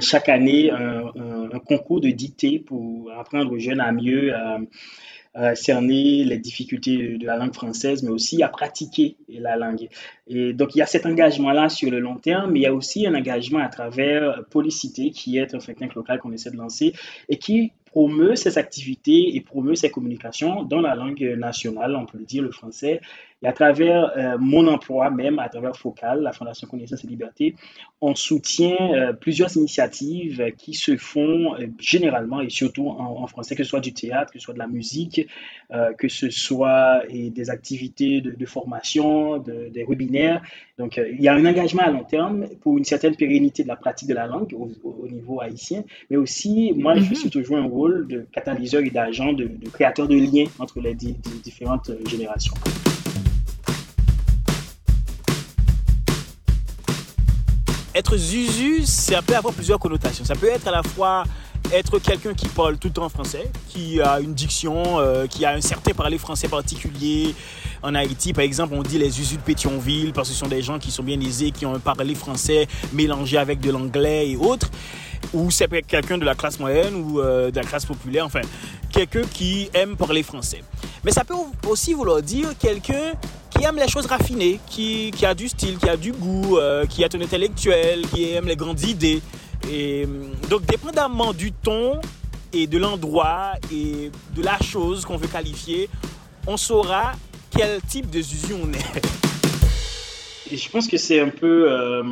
chaque 0.00 0.28
année 0.28 0.70
un, 0.70 1.06
un, 1.54 1.58
concours 1.60 2.00
de 2.00 2.10
dictée 2.10 2.58
pour 2.58 3.10
apprendre 3.18 3.52
aux 3.52 3.58
jeunes 3.58 3.80
à 3.80 3.92
mieux 3.92 4.34
à 5.34 5.54
cerner 5.54 6.24
les 6.24 6.38
difficultés 6.38 7.16
de 7.18 7.24
la 7.24 7.36
langue 7.36 7.54
française, 7.54 8.02
mais 8.02 8.10
aussi 8.10 8.42
à 8.42 8.48
pratiquer 8.48 9.16
la 9.28 9.56
langue. 9.56 9.88
Et 10.26 10.52
donc, 10.52 10.74
il 10.74 10.78
y 10.78 10.82
a 10.82 10.86
cet 10.86 11.06
engagement-là 11.06 11.68
sur 11.68 11.90
le 11.90 12.00
long 12.00 12.16
terme, 12.16 12.52
mais 12.52 12.60
il 12.60 12.62
y 12.62 12.66
a 12.66 12.74
aussi 12.74 13.06
un 13.06 13.14
engagement 13.14 13.60
à 13.60 13.68
travers 13.68 14.44
Policité, 14.50 15.10
qui 15.10 15.38
est 15.38 15.54
un 15.54 15.58
think 15.58 15.94
local 15.94 16.18
qu'on 16.18 16.32
essaie 16.32 16.50
de 16.50 16.56
lancer 16.56 16.94
et 17.28 17.36
qui 17.36 17.72
promeut 17.90 18.36
ses 18.36 18.56
activités 18.56 19.34
et 19.34 19.40
promeut 19.40 19.74
ses 19.74 19.90
communications 19.90 20.62
dans 20.62 20.80
la 20.80 20.94
langue 20.94 21.22
nationale, 21.36 21.96
on 21.96 22.06
peut 22.06 22.18
le 22.18 22.24
dire, 22.24 22.42
le 22.42 22.52
français. 22.52 23.00
Et 23.42 23.46
à 23.46 23.52
travers 23.52 24.12
euh, 24.16 24.36
mon 24.38 24.66
emploi 24.66 25.10
même, 25.10 25.38
à 25.38 25.48
travers 25.48 25.74
Focal, 25.74 26.20
la 26.20 26.32
Fondation 26.32 26.68
Connaissance 26.68 27.04
et 27.04 27.06
Liberté, 27.06 27.54
on 28.02 28.14
soutient 28.14 28.76
euh, 28.78 29.12
plusieurs 29.14 29.56
initiatives 29.56 30.52
qui 30.58 30.74
se 30.74 30.96
font 30.98 31.54
euh, 31.54 31.66
généralement 31.78 32.42
et 32.42 32.50
surtout 32.50 32.88
en, 32.88 33.26
français, 33.26 33.56
que 33.56 33.64
ce 33.64 33.70
soit 33.70 33.80
du 33.80 33.94
théâtre, 33.94 34.32
que 34.32 34.38
ce 34.38 34.44
soit 34.44 34.54
de 34.54 34.58
la 34.58 34.66
musique, 34.66 35.26
que 35.98 36.08
ce 36.08 36.30
soit 36.30 37.02
et 37.08 37.30
des 37.30 37.48
activités 37.50 38.20
de, 38.20 38.46
formation, 38.46 39.38
des 39.38 39.84
webinaires. 39.88 40.42
Donc, 40.78 40.96
il 40.98 41.20
y 41.20 41.28
a 41.28 41.34
un 41.34 41.46
engagement 41.46 41.82
à 41.82 41.90
long 41.90 42.02
terme 42.02 42.48
pour 42.60 42.76
une 42.76 42.84
certaine 42.84 43.14
pérennité 43.14 43.62
de 43.62 43.68
la 43.68 43.76
pratique 43.76 44.08
de 44.08 44.14
la 44.14 44.26
langue 44.26 44.52
au, 44.54 45.06
niveau 45.08 45.40
haïtien, 45.40 45.84
mais 46.08 46.16
aussi, 46.16 46.72
moi, 46.74 46.96
je 46.96 47.02
mm-hmm. 47.02 47.14
suis 47.14 47.30
toujours 47.30 47.58
un 47.58 47.66
rôle 47.66 47.79
de 47.88 48.26
catalyseur 48.32 48.82
et 48.82 48.90
d'agent, 48.90 49.32
de, 49.32 49.50
créateur 49.72 50.06
de 50.06 50.16
liens 50.16 50.46
entre 50.58 50.80
les 50.80 50.94
différentes 50.94 51.90
générations. 52.08 52.54
Être 57.94 58.16
Zuzu, 58.16 58.86
ça 58.86 59.20
peut 59.20 59.34
avoir 59.34 59.52
plusieurs 59.52 59.78
connotations. 59.78 60.24
Ça 60.24 60.34
peut 60.36 60.46
être 60.46 60.68
à 60.68 60.70
la 60.70 60.82
fois 60.82 61.24
être 61.72 61.98
quelqu'un 61.98 62.34
qui 62.34 62.48
parle 62.48 62.78
tout 62.78 62.88
le 62.88 62.94
temps 62.94 63.08
français, 63.08 63.50
qui 63.68 64.00
a 64.00 64.20
une 64.20 64.34
diction, 64.34 64.98
euh, 64.98 65.26
qui 65.26 65.44
a 65.44 65.52
un 65.52 65.60
certain 65.60 65.92
parler 65.92 66.18
français 66.18 66.48
particulier. 66.48 67.34
En 67.82 67.94
Haïti, 67.94 68.32
par 68.32 68.44
exemple, 68.44 68.74
on 68.76 68.82
dit 68.82 68.98
les 68.98 69.10
Zuzu 69.10 69.36
de 69.36 69.42
Pétionville 69.42 70.12
parce 70.12 70.28
que 70.28 70.34
ce 70.34 70.40
sont 70.40 70.48
des 70.48 70.62
gens 70.62 70.78
qui 70.78 70.90
sont 70.90 71.02
bien 71.02 71.20
aisés, 71.20 71.50
qui 71.50 71.66
ont 71.66 71.74
un 71.74 71.78
parler 71.78 72.14
français 72.14 72.68
mélangé 72.92 73.38
avec 73.38 73.60
de 73.60 73.70
l'anglais 73.70 74.30
et 74.30 74.36
autres 74.36 74.70
ou 75.32 75.50
c'est 75.50 75.68
quelqu'un 75.86 76.18
de 76.18 76.24
la 76.24 76.34
classe 76.34 76.58
moyenne 76.58 76.94
ou 76.94 77.20
euh, 77.20 77.50
de 77.50 77.56
la 77.56 77.64
classe 77.64 77.86
populaire, 77.86 78.26
enfin, 78.26 78.40
quelqu'un 78.90 79.22
qui 79.22 79.70
aime 79.74 79.96
parler 79.96 80.22
français. 80.22 80.62
Mais 81.04 81.12
ça 81.12 81.24
peut 81.24 81.34
aussi 81.68 81.94
vouloir 81.94 82.22
dire 82.22 82.48
quelqu'un 82.58 83.12
qui 83.50 83.64
aime 83.64 83.76
les 83.76 83.88
choses 83.88 84.06
raffinées, 84.06 84.60
qui, 84.66 85.12
a 85.24 85.34
du 85.34 85.48
style, 85.48 85.78
qui 85.78 85.88
a 85.88 85.96
du 85.96 86.12
goût, 86.12 86.58
euh, 86.58 86.86
qui 86.86 87.02
est 87.02 87.14
un 87.14 87.20
intellectuel, 87.20 88.06
qui 88.08 88.32
aime 88.32 88.46
les 88.46 88.56
grandes 88.56 88.82
idées. 88.82 89.22
Et 89.70 90.06
donc, 90.48 90.64
dépendamment 90.64 91.32
du 91.32 91.52
ton 91.52 92.00
et 92.52 92.66
de 92.66 92.78
l'endroit 92.78 93.52
et 93.72 94.10
de 94.34 94.42
la 94.42 94.58
chose 94.60 95.04
qu'on 95.04 95.16
veut 95.16 95.28
qualifier, 95.28 95.88
on 96.46 96.56
saura 96.56 97.12
quel 97.50 97.80
type 97.82 98.10
de 98.10 98.20
Zuzu 98.20 98.54
on 98.54 98.72
est. 98.72 99.20
Je 100.52 100.68
pense 100.68 100.88
que 100.88 100.96
c'est 100.96 101.20
un 101.20 101.28
peu, 101.28 101.70
euh, 101.70 102.02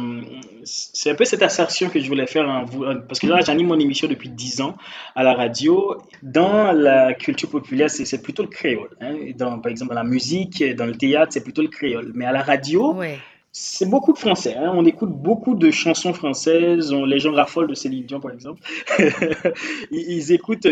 c'est 0.64 1.10
un 1.10 1.14
peu 1.14 1.24
cette 1.24 1.42
assertion 1.42 1.88
que 1.88 1.98
je 2.00 2.06
voulais 2.08 2.26
faire 2.26 2.64
parce 3.08 3.18
que 3.20 3.26
là 3.26 3.40
j'anime 3.40 3.66
mon 3.66 3.78
émission 3.78 4.08
depuis 4.08 4.28
10 4.28 4.60
ans 4.60 4.76
à 5.14 5.22
la 5.22 5.34
radio. 5.34 5.96
Dans 6.22 6.72
la 6.72 7.14
culture 7.14 7.50
populaire, 7.50 7.90
c'est 7.90 8.22
plutôt 8.22 8.42
le 8.42 8.48
créole. 8.48 8.90
Hein. 9.00 9.14
Dans, 9.36 9.58
par 9.58 9.70
exemple, 9.70 9.90
dans 9.90 10.00
la 10.00 10.08
musique, 10.08 10.62
dans 10.76 10.86
le 10.86 10.94
théâtre, 10.94 11.32
c'est 11.32 11.42
plutôt 11.42 11.62
le 11.62 11.68
créole. 11.68 12.12
Mais 12.14 12.24
à 12.24 12.32
la 12.32 12.42
radio, 12.42 12.96
c'est 13.60 13.86
beaucoup 13.86 14.12
de 14.12 14.18
français. 14.18 14.54
Hein. 14.54 14.70
On 14.72 14.84
écoute 14.84 15.10
beaucoup 15.10 15.56
de 15.56 15.72
chansons 15.72 16.12
françaises. 16.12 16.94
les 16.94 17.18
gens 17.18 17.32
raffolent 17.32 17.66
de 17.66 17.74
Céline 17.74 18.04
Dion, 18.04 18.20
par 18.20 18.30
exemple. 18.30 18.62
ils, 19.90 20.30
écoutent, 20.30 20.68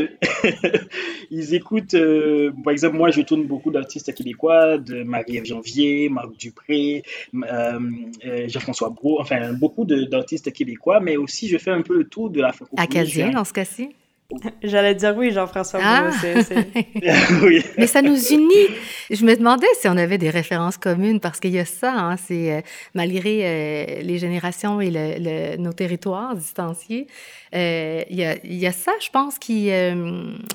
ils 1.33 1.55
écoutent 1.55 1.95
euh, 1.95 2.53
par 2.63 2.73
exemple, 2.73 2.97
moi, 2.97 3.11
je 3.11 3.23
tourne 3.23 3.45
beaucoup 3.45 3.73
d'artistes 3.73 4.15
québécois, 4.15 4.79
de 4.79 5.03
Marie-Ève 5.03 5.47
Janvier, 5.47 6.09
Marc 6.09 6.37
Dupré, 6.39 7.03
euh, 7.35 7.81
euh, 8.25 8.49
Jean-François 8.49 8.91
Brault, 8.91 9.21
enfin, 9.21 9.53
beaucoup 9.53 9.85
d'artistes 9.85 10.53
québécois, 10.53 11.01
mais 11.01 11.17
aussi, 11.17 11.49
je 11.49 11.59
fais 11.59 11.73
un 11.73 11.83
peu 11.83 11.99
le 11.99 12.05
tour 12.05 12.31
de 12.31 12.41
la 12.41 12.53
francophonie. 12.53 12.81
Acadien, 12.81 13.31
dans 13.31 13.45
ce 13.45 13.53
cas-ci? 13.53 13.97
J'allais 14.63 14.97
dire 14.97 15.15
oui, 15.17 15.31
Jean-François 15.31 15.79
ah. 15.83 16.11
oui. 17.43 17.63
Mais 17.79 17.87
ça 17.87 18.03
nous 18.03 18.19
unit. 18.33 18.69
Je 19.09 19.25
me 19.25 19.37
demandais 19.37 19.69
si 19.81 19.89
on 19.89 19.97
avait 19.97 20.19
des 20.19 20.31
références 20.31 20.79
communes 20.79 21.21
parce 21.21 21.39
qu'il 21.39 21.53
y 21.53 21.61
a 21.61 21.65
ça, 21.65 21.93
hein, 21.93 22.17
c'est 22.17 22.53
euh, 22.53 22.61
malgré 22.95 23.43
euh, 23.45 24.03
les 24.03 24.19
générations 24.19 24.81
et 24.81 24.91
le, 24.91 25.57
nos 25.59 25.73
territoires 25.73 26.35
distanciés, 26.35 27.07
euh, 27.55 28.03
il, 28.11 28.17
y 28.17 28.25
a, 28.25 28.37
il, 28.43 28.55
y 28.55 28.67
a, 28.67 28.73
ça, 28.73 28.91
je 29.01 29.11
pense, 29.11 29.39
qui, 29.39 29.71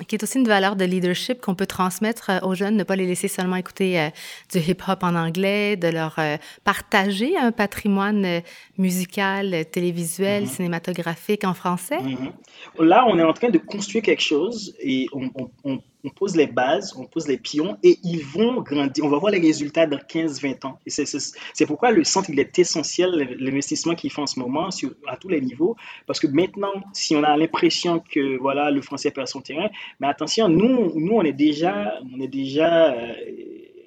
qui 0.06 0.14
est 0.14 0.22
aussi 0.22 0.38
une 0.38 0.46
valeur 0.46 0.76
de 0.76 0.84
leadership 0.84 1.40
qu'on 1.40 1.54
peut 1.54 1.66
transmettre 1.66 2.30
aux 2.42 2.54
jeunes, 2.54 2.76
ne 2.76 2.84
pas 2.84 2.96
les 2.96 3.06
laisser 3.06 3.28
seulement 3.28 3.56
écouter 3.56 4.10
du 4.52 4.58
hip-hop 4.58 5.02
en 5.02 5.14
anglais, 5.14 5.76
de 5.76 5.88
leur 5.88 6.16
partager 6.62 7.36
un 7.38 7.52
patrimoine 7.52 8.42
musical, 8.76 9.64
télévisuel, 9.72 10.44
mm-hmm. 10.44 10.54
cinématographique 10.54 11.44
en 11.44 11.54
français. 11.54 11.98
Mm-hmm. 11.98 12.84
Là, 12.84 13.04
on 13.08 13.18
est 13.18 13.22
en 13.22 13.32
train 13.32 13.48
de 13.48 13.61
construire 13.66 14.02
quelque 14.02 14.22
chose 14.22 14.74
et 14.80 15.06
on, 15.12 16.10
pose 16.10 16.36
les 16.36 16.46
bases, 16.46 16.94
on 16.96 17.04
pose 17.04 17.28
les 17.28 17.38
pions 17.38 17.78
et 17.82 17.98
ils 18.02 18.24
vont 18.24 18.60
grandir. 18.60 19.04
On 19.04 19.08
va 19.08 19.18
voir 19.18 19.32
les 19.32 19.40
résultats 19.40 19.86
dans 19.86 19.98
15-20 19.98 20.66
ans. 20.66 20.78
C'est 20.86 21.66
pourquoi 21.66 21.90
le 21.90 22.04
centre, 22.04 22.30
il 22.30 22.38
est 22.38 22.58
essentiel, 22.58 23.36
l'investissement 23.38 23.94
qu'ils 23.94 24.10
font 24.10 24.22
en 24.22 24.26
ce 24.26 24.38
moment 24.38 24.70
sur, 24.70 24.90
à 25.06 25.16
tous 25.16 25.28
les 25.28 25.40
niveaux. 25.40 25.76
Parce 26.06 26.20
que 26.20 26.26
maintenant, 26.26 26.72
si 26.92 27.14
on 27.16 27.22
a 27.22 27.36
l'impression 27.36 28.00
que 28.00 28.38
voilà, 28.38 28.70
le 28.70 28.82
français 28.82 29.10
perd 29.10 29.28
son 29.28 29.40
terrain, 29.40 29.68
mais 30.00 30.08
attention, 30.08 30.48
nous, 30.48 30.92
nous 30.98 31.14
on 31.14 31.22
est 31.22 31.32
déjà, 31.32 31.94
on 32.14 32.20
est 32.20 32.28
déjà 32.28 32.92
euh, 32.92 33.12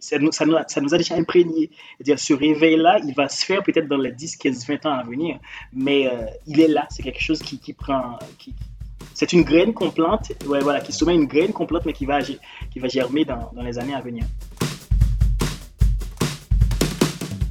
ça 0.05 0.20
nous, 0.20 0.32
ça, 0.32 0.46
nous 0.46 0.55
a, 0.55 0.67
ça 0.67 0.82
nous, 0.82 0.94
a, 0.94 0.98
déjà 0.98 1.15
imprégné. 1.15 1.70
-dire, 2.01 2.17
ce 2.17 2.34
réveil-là, 2.34 3.00
il 3.08 3.13
va 3.13 3.27
se 3.29 3.46
faire 3.46 3.63
peut-être 3.63 3.88
dans 3.88 3.98
les 3.98 4.12
10, 4.12 4.38
15, 4.38 4.67
20 4.67 4.86
ans 4.86 4.94
à 4.94 5.03
venir, 5.03 5.39
mais 5.74 6.08
euh, 6.08 6.25
il 6.48 6.60
est 6.62 6.67
là. 6.67 6.88
C'est 6.89 7.03
quelque 7.03 7.22
chose 7.22 7.41
qui, 7.41 7.60
qui 7.60 7.74
prend, 7.74 8.20
c'est 9.16 9.32
une 9.32 9.44
graine 9.44 9.74
qu'on 9.74 9.90
plante, 9.90 10.34
ouais, 10.46 10.60
voilà, 10.60 10.82
qui 10.82 10.92
sommet 10.92 11.16
une 11.16 11.26
graine 11.26 11.54
qu'on 11.54 11.66
plante, 11.66 11.86
mais 11.86 11.94
qui 11.94 12.06
va, 12.06 12.20
qui 12.22 12.80
va 12.80 12.88
germer 12.90 13.24
dans, 13.24 13.50
dans 13.56 13.64
les 13.64 13.80
années 13.80 13.96
à 13.96 14.02
venir. 14.02 14.26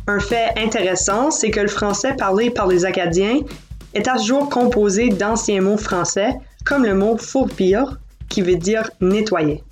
Un 0.06 0.20
fait 0.20 0.50
intéressant, 0.58 1.30
c'est 1.30 1.50
que 1.50 1.60
le 1.60 1.68
français 1.68 2.14
parlé 2.14 2.50
par 2.50 2.66
les 2.66 2.84
Acadiens 2.84 3.40
est 3.94 4.06
à 4.06 4.18
ce 4.18 4.26
jour 4.26 4.50
composé 4.50 5.08
d'anciens 5.08 5.62
mots 5.62 5.78
français, 5.78 6.34
comme 6.66 6.84
le 6.84 6.94
mot 6.94 7.16
fourpire, 7.16 7.98
qui 8.28 8.42
veut 8.42 8.56
dire 8.56 8.90
nettoyer. 9.00 9.62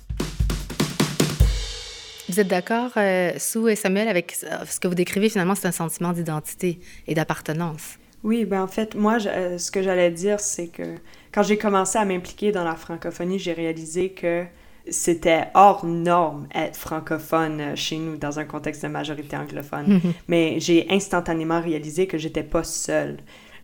Vous 2.27 2.39
êtes 2.39 2.47
d'accord, 2.47 2.89
euh, 2.97 3.33
Sue 3.37 3.69
et 3.69 3.75
Samuel, 3.75 4.07
avec 4.07 4.31
ce 4.31 4.79
que 4.79 4.87
vous 4.87 4.95
décrivez 4.95 5.29
finalement, 5.29 5.53
c'est 5.53 5.67
un 5.67 5.71
sentiment 5.71 6.11
d'identité 6.11 6.79
et 7.05 7.13
d'appartenance. 7.13 7.99
Oui, 8.23 8.45
ben 8.45 8.61
en 8.61 8.67
fait, 8.67 8.95
moi, 8.95 9.17
euh, 9.25 9.57
ce 9.57 9.69
que 9.69 9.81
j'allais 9.81 10.11
dire, 10.11 10.39
c'est 10.39 10.67
que 10.67 10.95
quand 11.33 11.43
j'ai 11.43 11.57
commencé 11.57 11.97
à 11.97 12.05
m'impliquer 12.05 12.51
dans 12.51 12.63
la 12.63 12.75
francophonie, 12.75 13.37
j'ai 13.37 13.53
réalisé 13.53 14.09
que 14.09 14.45
c'était 14.89 15.45
hors 15.53 15.85
norme 15.85 16.47
être 16.53 16.75
francophone 16.77 17.61
euh, 17.61 17.75
chez 17.75 17.97
nous 17.97 18.17
dans 18.17 18.39
un 18.39 18.45
contexte 18.45 18.83
de 18.83 18.87
majorité 18.87 19.35
anglophone. 19.35 19.99
Mais 20.27 20.59
j'ai 20.59 20.87
instantanément 20.89 21.61
réalisé 21.61 22.07
que 22.07 22.17
j'étais 22.17 22.43
pas 22.43 22.63
seule. 22.63 23.17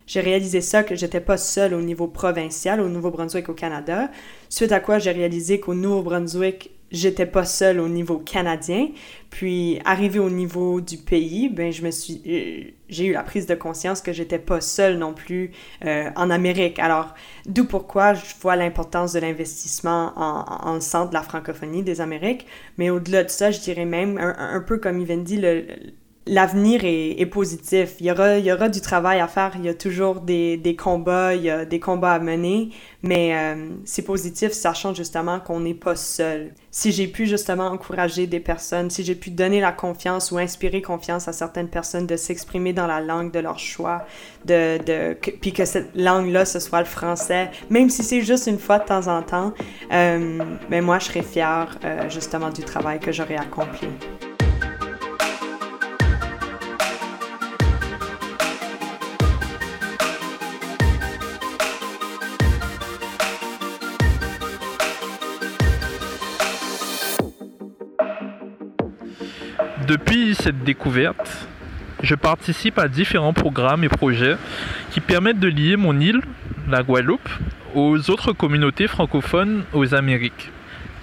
J'ai 0.06 0.20
réalisé 0.20 0.60
ça, 0.60 0.82
que 0.82 0.94
j'étais 0.94 1.20
pas 1.20 1.36
seule 1.36 1.72
au 1.72 1.80
niveau 1.80 2.08
provincial, 2.08 2.80
au 2.80 2.88
Nouveau-Brunswick, 2.88 3.48
au 3.48 3.54
Canada. 3.54 4.10
Suite 4.48 4.72
à 4.72 4.80
quoi 4.80 4.98
j'ai 4.98 5.12
réalisé 5.12 5.60
qu'au 5.60 5.74
Nouveau-Brunswick, 5.74 6.70
j'étais 6.90 7.26
pas 7.26 7.44
seule 7.44 7.80
au 7.80 7.88
niveau 7.88 8.18
canadien. 8.18 8.88
Puis, 9.30 9.80
arrivé 9.84 10.18
au 10.18 10.30
niveau 10.30 10.80
du 10.80 10.96
pays, 10.96 11.48
ben, 11.48 11.70
je 11.72 11.82
me 11.82 11.90
suis, 11.92 12.20
euh, 12.26 12.70
j'ai 12.88 13.06
eu 13.06 13.12
la 13.12 13.22
prise 13.22 13.46
de 13.46 13.54
conscience 13.54 14.00
que 14.00 14.12
j'étais 14.12 14.40
pas 14.40 14.60
seule 14.60 14.98
non 14.98 15.14
plus 15.14 15.52
euh, 15.84 16.10
en 16.16 16.30
Amérique. 16.30 16.80
Alors, 16.80 17.14
d'où 17.46 17.64
pourquoi 17.64 18.14
je 18.14 18.34
vois 18.40 18.56
l'importance 18.56 19.12
de 19.12 19.20
l'investissement 19.20 20.12
en, 20.16 20.68
en, 20.68 20.80
centre 20.80 21.10
de 21.10 21.14
la 21.14 21.22
francophonie 21.22 21.84
des 21.84 22.00
Amériques. 22.00 22.46
Mais 22.76 22.90
au-delà 22.90 23.22
de 23.22 23.30
ça, 23.30 23.52
je 23.52 23.60
dirais 23.60 23.84
même, 23.84 24.18
un, 24.18 24.60
peu 24.60 24.78
comme 24.78 24.98
Yvan 24.98 25.18
dit, 25.18 25.36
le, 25.36 25.66
l'avenir 26.26 26.82
est, 26.84 27.26
positif. 27.26 27.96
Il 28.00 28.06
y, 28.06 28.10
aura, 28.52 28.68
du 28.68 28.80
travail 28.80 29.20
à 29.20 29.28
faire, 29.28 29.52
il 29.56 29.64
y 29.64 29.68
a 29.68 29.74
toujours 29.74 30.20
des, 30.20 30.76
combats, 30.78 31.34
il 31.34 31.42
y 31.42 31.50
a 31.50 31.64
des 31.64 31.80
combats 31.80 32.12
à 32.12 32.18
mener, 32.18 32.70
mais 33.02 33.34
euh, 33.34 33.70
c'est 33.84 34.02
positif, 34.02 34.52
sachant 34.52 34.94
justement 34.94 35.40
qu'on 35.40 35.60
n'est 35.60 35.74
pas 35.74 35.96
seul. 35.96 36.52
Si 36.70 36.92
j'ai 36.92 37.06
pu 37.08 37.26
justement 37.26 37.66
encourager 37.66 38.26
des 38.26 38.38
personnes, 38.38 38.90
si 38.90 39.02
j'ai 39.02 39.14
pu 39.14 39.30
donner 39.30 39.60
la 39.60 39.72
confiance 39.72 40.30
ou 40.30 40.38
inspirer 40.38 40.82
confiance 40.82 41.26
à 41.26 41.32
certaines 41.32 41.68
personnes 41.68 42.06
de 42.06 42.16
s'exprimer 42.16 42.72
dans 42.72 42.86
la 42.86 43.00
langue 43.00 43.32
de 43.32 43.40
leur 43.40 43.58
choix, 43.58 44.04
de, 44.44 45.14
puis 45.40 45.52
que 45.52 45.64
cette 45.64 45.96
langue-là, 45.96 46.44
ce 46.44 46.60
soit 46.60 46.80
le 46.80 46.86
français, 46.86 47.50
même 47.70 47.90
si 47.90 48.02
c'est 48.02 48.22
juste 48.22 48.46
une 48.46 48.58
fois 48.58 48.78
de 48.78 48.84
temps 48.84 49.08
en 49.08 49.22
temps, 49.22 49.52
euh, 49.92 50.38
mais 50.68 50.80
moi, 50.80 50.98
je 50.98 51.06
serais 51.06 51.22
fière 51.22 51.78
euh, 51.84 52.08
justement 52.08 52.50
du 52.50 52.62
travail 52.62 53.00
que 53.00 53.10
j'aurais 53.10 53.36
accompli. 53.36 53.88
Depuis 69.90 70.36
cette 70.36 70.62
découverte, 70.62 71.48
je 72.00 72.14
participe 72.14 72.78
à 72.78 72.86
différents 72.86 73.32
programmes 73.32 73.82
et 73.82 73.88
projets 73.88 74.36
qui 74.92 75.00
permettent 75.00 75.40
de 75.40 75.48
lier 75.48 75.74
mon 75.74 75.98
île, 75.98 76.20
la 76.68 76.84
Guadeloupe, 76.84 77.28
aux 77.74 78.08
autres 78.08 78.32
communautés 78.32 78.86
francophones 78.86 79.64
aux 79.72 79.92
Amériques. 79.92 80.52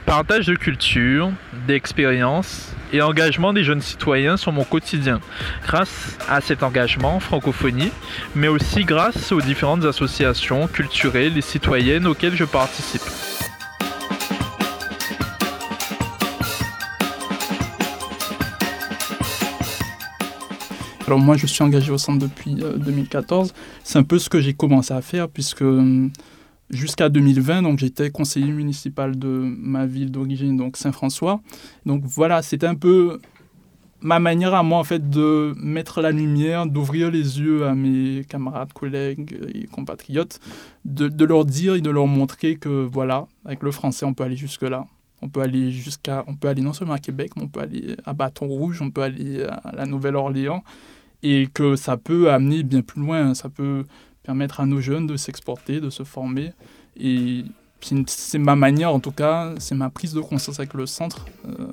Partage 0.06 0.46
de 0.46 0.56
culture, 0.56 1.34
d'expériences 1.68 2.74
et 2.94 3.02
engagement 3.02 3.52
des 3.52 3.66
jeunes 3.66 3.82
citoyens 3.82 4.38
sont 4.38 4.54
mon 4.54 4.64
quotidien. 4.64 5.20
Grâce 5.64 6.18
à 6.30 6.40
cet 6.40 6.64
engagement 6.64 7.20
francophonie, 7.20 7.92
mais 8.36 8.48
aussi 8.48 8.86
grâce 8.86 9.34
aux 9.34 9.42
différentes 9.42 9.84
associations 9.84 10.66
culturelles 10.68 11.38
et 11.38 11.42
citoyennes 11.42 12.08
auxquelles 12.08 12.38
je 12.38 12.46
participe. 12.46 13.04
Alors 21.08 21.20
moi, 21.20 21.38
je 21.38 21.48
suis 21.48 21.64
engagé 21.64 21.90
au 21.90 21.98
centre 21.98 22.20
depuis 22.20 22.56
2014. 22.56 23.50
Euh, 23.50 23.54
C'est 23.86 23.98
un 23.98 24.04
peu 24.04 24.20
ce 24.20 24.30
que 24.30 24.42
j'ai 24.42 24.54
commencé 24.54 24.94
à 24.94 25.02
faire 25.02 25.30
puisque 25.30 25.62
euh, 25.62 26.10
jusqu'à 26.70 27.08
2020, 27.08 27.62
donc 27.62 27.80
j'étais 27.80 28.10
conseiller 28.10 28.52
municipal 28.52 29.18
de 29.18 29.28
ma 29.30 29.86
ville 29.86 30.12
d'origine, 30.12 30.58
donc 30.58 30.76
Saint-François. 30.76 31.40
Donc 31.86 32.04
voilà, 32.04 32.42
c'était 32.42 32.68
un 32.68 32.76
peu 32.76 33.22
ma 34.02 34.20
manière 34.20 34.54
à 34.54 34.64
moi 34.64 34.80
en 34.80 34.84
fait 34.84 35.10
de 35.10 35.54
mettre 35.56 36.02
la 36.02 36.12
lumière, 36.12 36.66
d'ouvrir 36.66 37.10
les 37.10 37.40
yeux 37.40 37.66
à 37.66 37.74
mes 37.74 38.26
camarades, 38.28 38.74
collègues 38.74 39.40
et 39.56 39.66
compatriotes, 39.66 40.42
de, 40.84 41.08
de, 41.08 41.24
leur 41.24 41.46
dire 41.46 41.76
et 41.76 41.82
de 41.82 41.90
leur 41.90 42.08
montrer 42.08 42.58
que 42.58 42.86
voilà, 42.86 43.28
avec 43.46 43.64
le 43.64 43.72
français, 43.72 44.06
on 44.06 44.14
peut 44.14 44.26
aller 44.26 44.36
jusque 44.36 44.64
là. 44.64 44.86
On 45.22 45.30
peut 45.30 45.42
aller 45.42 45.72
jusqu'à, 45.72 46.26
on 46.28 46.36
peut 46.36 46.50
aller 46.50 46.62
non 46.62 46.74
seulement 46.74 46.94
à 46.94 47.00
Québec, 47.00 47.32
mais 47.38 47.44
on 47.44 47.48
peut 47.48 47.62
aller 47.62 47.96
à 48.06 48.14
Bâton 48.14 48.46
Rouge, 48.46 48.82
on 48.82 48.92
peut 48.92 49.02
aller 49.02 49.42
à 49.44 49.72
la 49.74 49.86
Nouvelle-Orléans 49.86 50.64
et 51.24 51.48
que 51.54 51.76
ça 51.76 51.98
peut 51.98 52.32
amener 52.32 52.64
bien 52.64 52.82
plus 52.82 53.02
loin. 53.02 53.30
Hein. 53.30 53.34
Ça 53.34 53.50
peut 53.50 53.84
permettre 54.24 54.60
à 54.60 54.66
nos 54.66 54.82
jeunes 54.82 55.08
de 55.08 55.18
s'exporter, 55.18 55.80
de 55.80 55.90
se 55.90 56.04
former. 56.04 56.52
Et 57.00 57.46
c'est 58.08 58.40
ma 58.40 58.56
manière, 58.56 58.94
en 58.94 59.00
tout 59.00 59.12
cas, 59.12 59.54
c'est 59.60 59.76
ma 59.76 59.90
prise 59.90 60.14
de 60.14 60.22
conscience 60.22 60.60
avec 60.60 60.74
le 60.74 60.86
centre, 60.86 61.26
euh, 61.48 61.68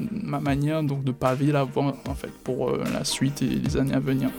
ma 0.00 0.40
manière 0.40 0.82
donc 0.82 1.04
de 1.04 1.12
paver 1.12 1.52
la 1.52 1.64
voie 1.64 1.96
en 2.06 2.14
fait 2.14 2.32
pour 2.44 2.70
euh, 2.70 2.84
la 2.92 3.04
suite 3.04 3.42
et 3.42 3.46
les 3.46 3.76
années 3.76 3.94
à 3.94 4.00
venir. 4.00 4.30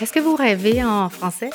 Est-ce 0.00 0.12
que 0.12 0.18
vous 0.18 0.34
rêvez 0.34 0.82
en 0.82 1.08
français? 1.08 1.50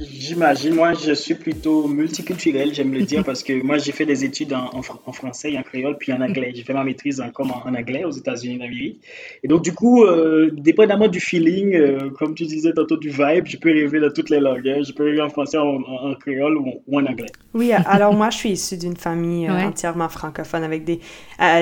J'imagine, 0.00 0.74
moi 0.74 0.94
je 0.94 1.12
suis 1.12 1.34
plutôt 1.34 1.86
multiculturel, 1.88 2.72
j'aime 2.74 2.92
le 2.92 3.02
dire, 3.02 3.24
parce 3.24 3.42
que 3.42 3.62
moi 3.62 3.78
j'ai 3.78 3.92
fait 3.92 4.06
des 4.06 4.24
études 4.24 4.52
en, 4.52 4.70
en, 4.74 5.12
français 5.12 5.52
et 5.52 5.58
en 5.58 5.62
créole, 5.62 5.96
puis 5.98 6.12
en 6.12 6.20
anglais. 6.20 6.52
J'ai 6.54 6.62
fait 6.62 6.72
ma 6.72 6.84
maîtrise 6.84 7.20
en, 7.20 7.30
en, 7.38 7.74
anglais 7.74 8.04
aux 8.04 8.10
États-Unis 8.10 8.58
d'Amérique. 8.58 9.00
Et 9.42 9.48
donc 9.48 9.62
du 9.62 9.72
coup, 9.74 10.04
euh, 10.04 10.50
dépendamment 10.52 11.08
du 11.08 11.20
feeling, 11.20 11.74
euh, 11.74 12.10
comme 12.10 12.34
tu 12.34 12.44
disais 12.44 12.72
tantôt, 12.72 12.96
du 12.96 13.10
vibe, 13.10 13.46
je 13.46 13.56
peux 13.56 13.70
rêver 13.70 14.00
de 14.00 14.08
toutes 14.08 14.30
les 14.30 14.40
langues. 14.40 14.68
Hein. 14.68 14.82
Je 14.86 14.92
peux 14.92 15.04
rêver 15.04 15.20
en 15.20 15.28
français, 15.28 15.58
en, 15.58 16.14
créole 16.14 16.56
ou, 16.58 16.82
en 16.92 17.06
anglais. 17.06 17.30
Oui, 17.54 17.72
alors 17.72 18.14
moi 18.14 18.30
je 18.30 18.38
suis 18.38 18.50
issue 18.50 18.78
d'une 18.78 18.96
famille 18.96 19.48
euh, 19.48 19.66
entièrement 19.66 20.08
francophone 20.08 20.62
avec 20.62 20.84
des, 20.84 21.00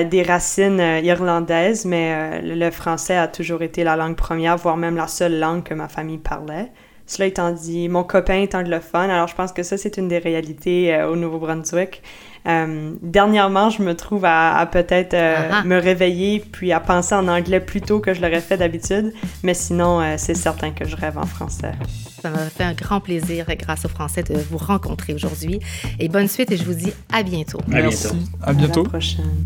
des 0.09 0.23
racines 0.23 0.81
irlandaises, 1.03 1.85
mais 1.85 2.41
le 2.41 2.71
français 2.71 3.17
a 3.17 3.27
toujours 3.27 3.61
été 3.61 3.83
la 3.83 3.95
langue 3.95 4.15
première, 4.15 4.57
voire 4.57 4.77
même 4.77 4.95
la 4.95 5.07
seule 5.07 5.39
langue 5.39 5.63
que 5.63 5.73
ma 5.73 5.87
famille 5.87 6.17
parlait. 6.17 6.71
Cela 7.07 7.27
étant 7.27 7.51
dit, 7.51 7.89
mon 7.89 8.03
copain 8.03 8.41
est 8.41 8.55
anglophone, 8.55 9.09
alors 9.09 9.27
je 9.27 9.35
pense 9.35 9.51
que 9.51 9.63
ça, 9.63 9.77
c'est 9.77 9.97
une 9.97 10.07
des 10.07 10.19
réalités 10.19 10.93
euh, 10.93 11.09
au 11.09 11.15
Nouveau-Brunswick. 11.15 12.01
Euh, 12.47 12.93
dernièrement, 13.01 13.69
je 13.69 13.83
me 13.83 13.95
trouve 13.95 14.25
à, 14.25 14.67
peut-être 14.71 15.13
euh, 15.13 15.49
ah 15.51 15.59
ah. 15.61 15.63
me 15.63 15.77
réveiller 15.77 16.39
puis 16.39 16.71
à 16.71 16.79
penser 16.79 17.13
en 17.13 17.27
anglais 17.27 17.59
plus 17.59 17.81
tôt 17.81 17.99
que 17.99 18.13
je 18.13 18.21
l'aurais 18.21 18.41
fait 18.41 18.57
d'habitude, 18.57 19.13
mais 19.43 19.53
sinon, 19.53 20.01
c'est 20.17 20.35
certain 20.35 20.71
que 20.71 20.85
je 20.85 20.95
rêve 20.95 21.17
en 21.17 21.25
français. 21.25 21.73
Ça 22.21 22.29
m'a 22.29 22.49
fait 22.49 22.63
un 22.63 22.73
grand 22.73 22.99
plaisir, 22.99 23.45
grâce 23.59 23.85
au 23.85 23.89
français, 23.89 24.23
de 24.23 24.35
vous 24.49 24.57
rencontrer 24.57 25.13
aujourd'hui. 25.13 25.59
Et 25.99 26.07
bonne 26.07 26.27
suite 26.27 26.51
et 26.51 26.57
je 26.57 26.63
vous 26.63 26.73
dis 26.73 26.93
à 27.11 27.23
bientôt. 27.23 27.59
À 27.71 27.81
Merci. 27.81 28.07
À 28.41 28.53
bientôt. 28.53 28.81
À 28.81 28.83
la 28.83 28.89
prochaine. 28.89 29.45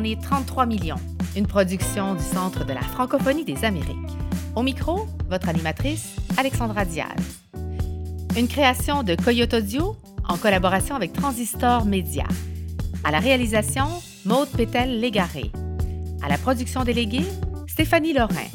On 0.00 0.04
est 0.04 0.22
33 0.22 0.64
millions, 0.66 1.00
une 1.34 1.48
production 1.48 2.14
du 2.14 2.22
Centre 2.22 2.64
de 2.64 2.72
la 2.72 2.82
francophonie 2.82 3.44
des 3.44 3.64
Amériques. 3.64 3.96
Au 4.54 4.62
micro, 4.62 5.08
votre 5.28 5.48
animatrice, 5.48 6.14
Alexandra 6.36 6.84
Diaz. 6.84 7.40
Une 8.36 8.46
création 8.46 9.02
de 9.02 9.16
Coyote 9.16 9.54
Audio 9.54 9.96
en 10.28 10.36
collaboration 10.36 10.94
avec 10.94 11.12
Transistor 11.12 11.84
Media. 11.84 12.26
À 13.02 13.10
la 13.10 13.18
réalisation, 13.18 13.88
Maude 14.24 14.48
Pétel-Légaré. 14.50 15.50
À 16.22 16.28
la 16.28 16.38
production 16.38 16.84
déléguée, 16.84 17.26
Stéphanie 17.66 18.12
Lorrain. 18.12 18.46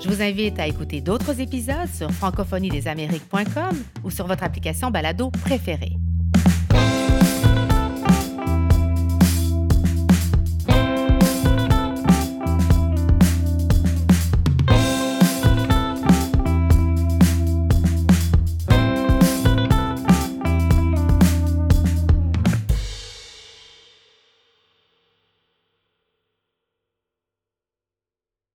Je 0.00 0.08
vous 0.08 0.22
invite 0.22 0.58
à 0.58 0.66
écouter 0.66 1.02
d'autres 1.02 1.38
épisodes 1.38 1.92
sur 1.94 2.10
francophoniedésamériques.com 2.12 3.76
ou 4.04 4.10
sur 4.10 4.26
votre 4.26 4.42
application 4.42 4.90
balado 4.90 5.30
préférée. 5.44 5.97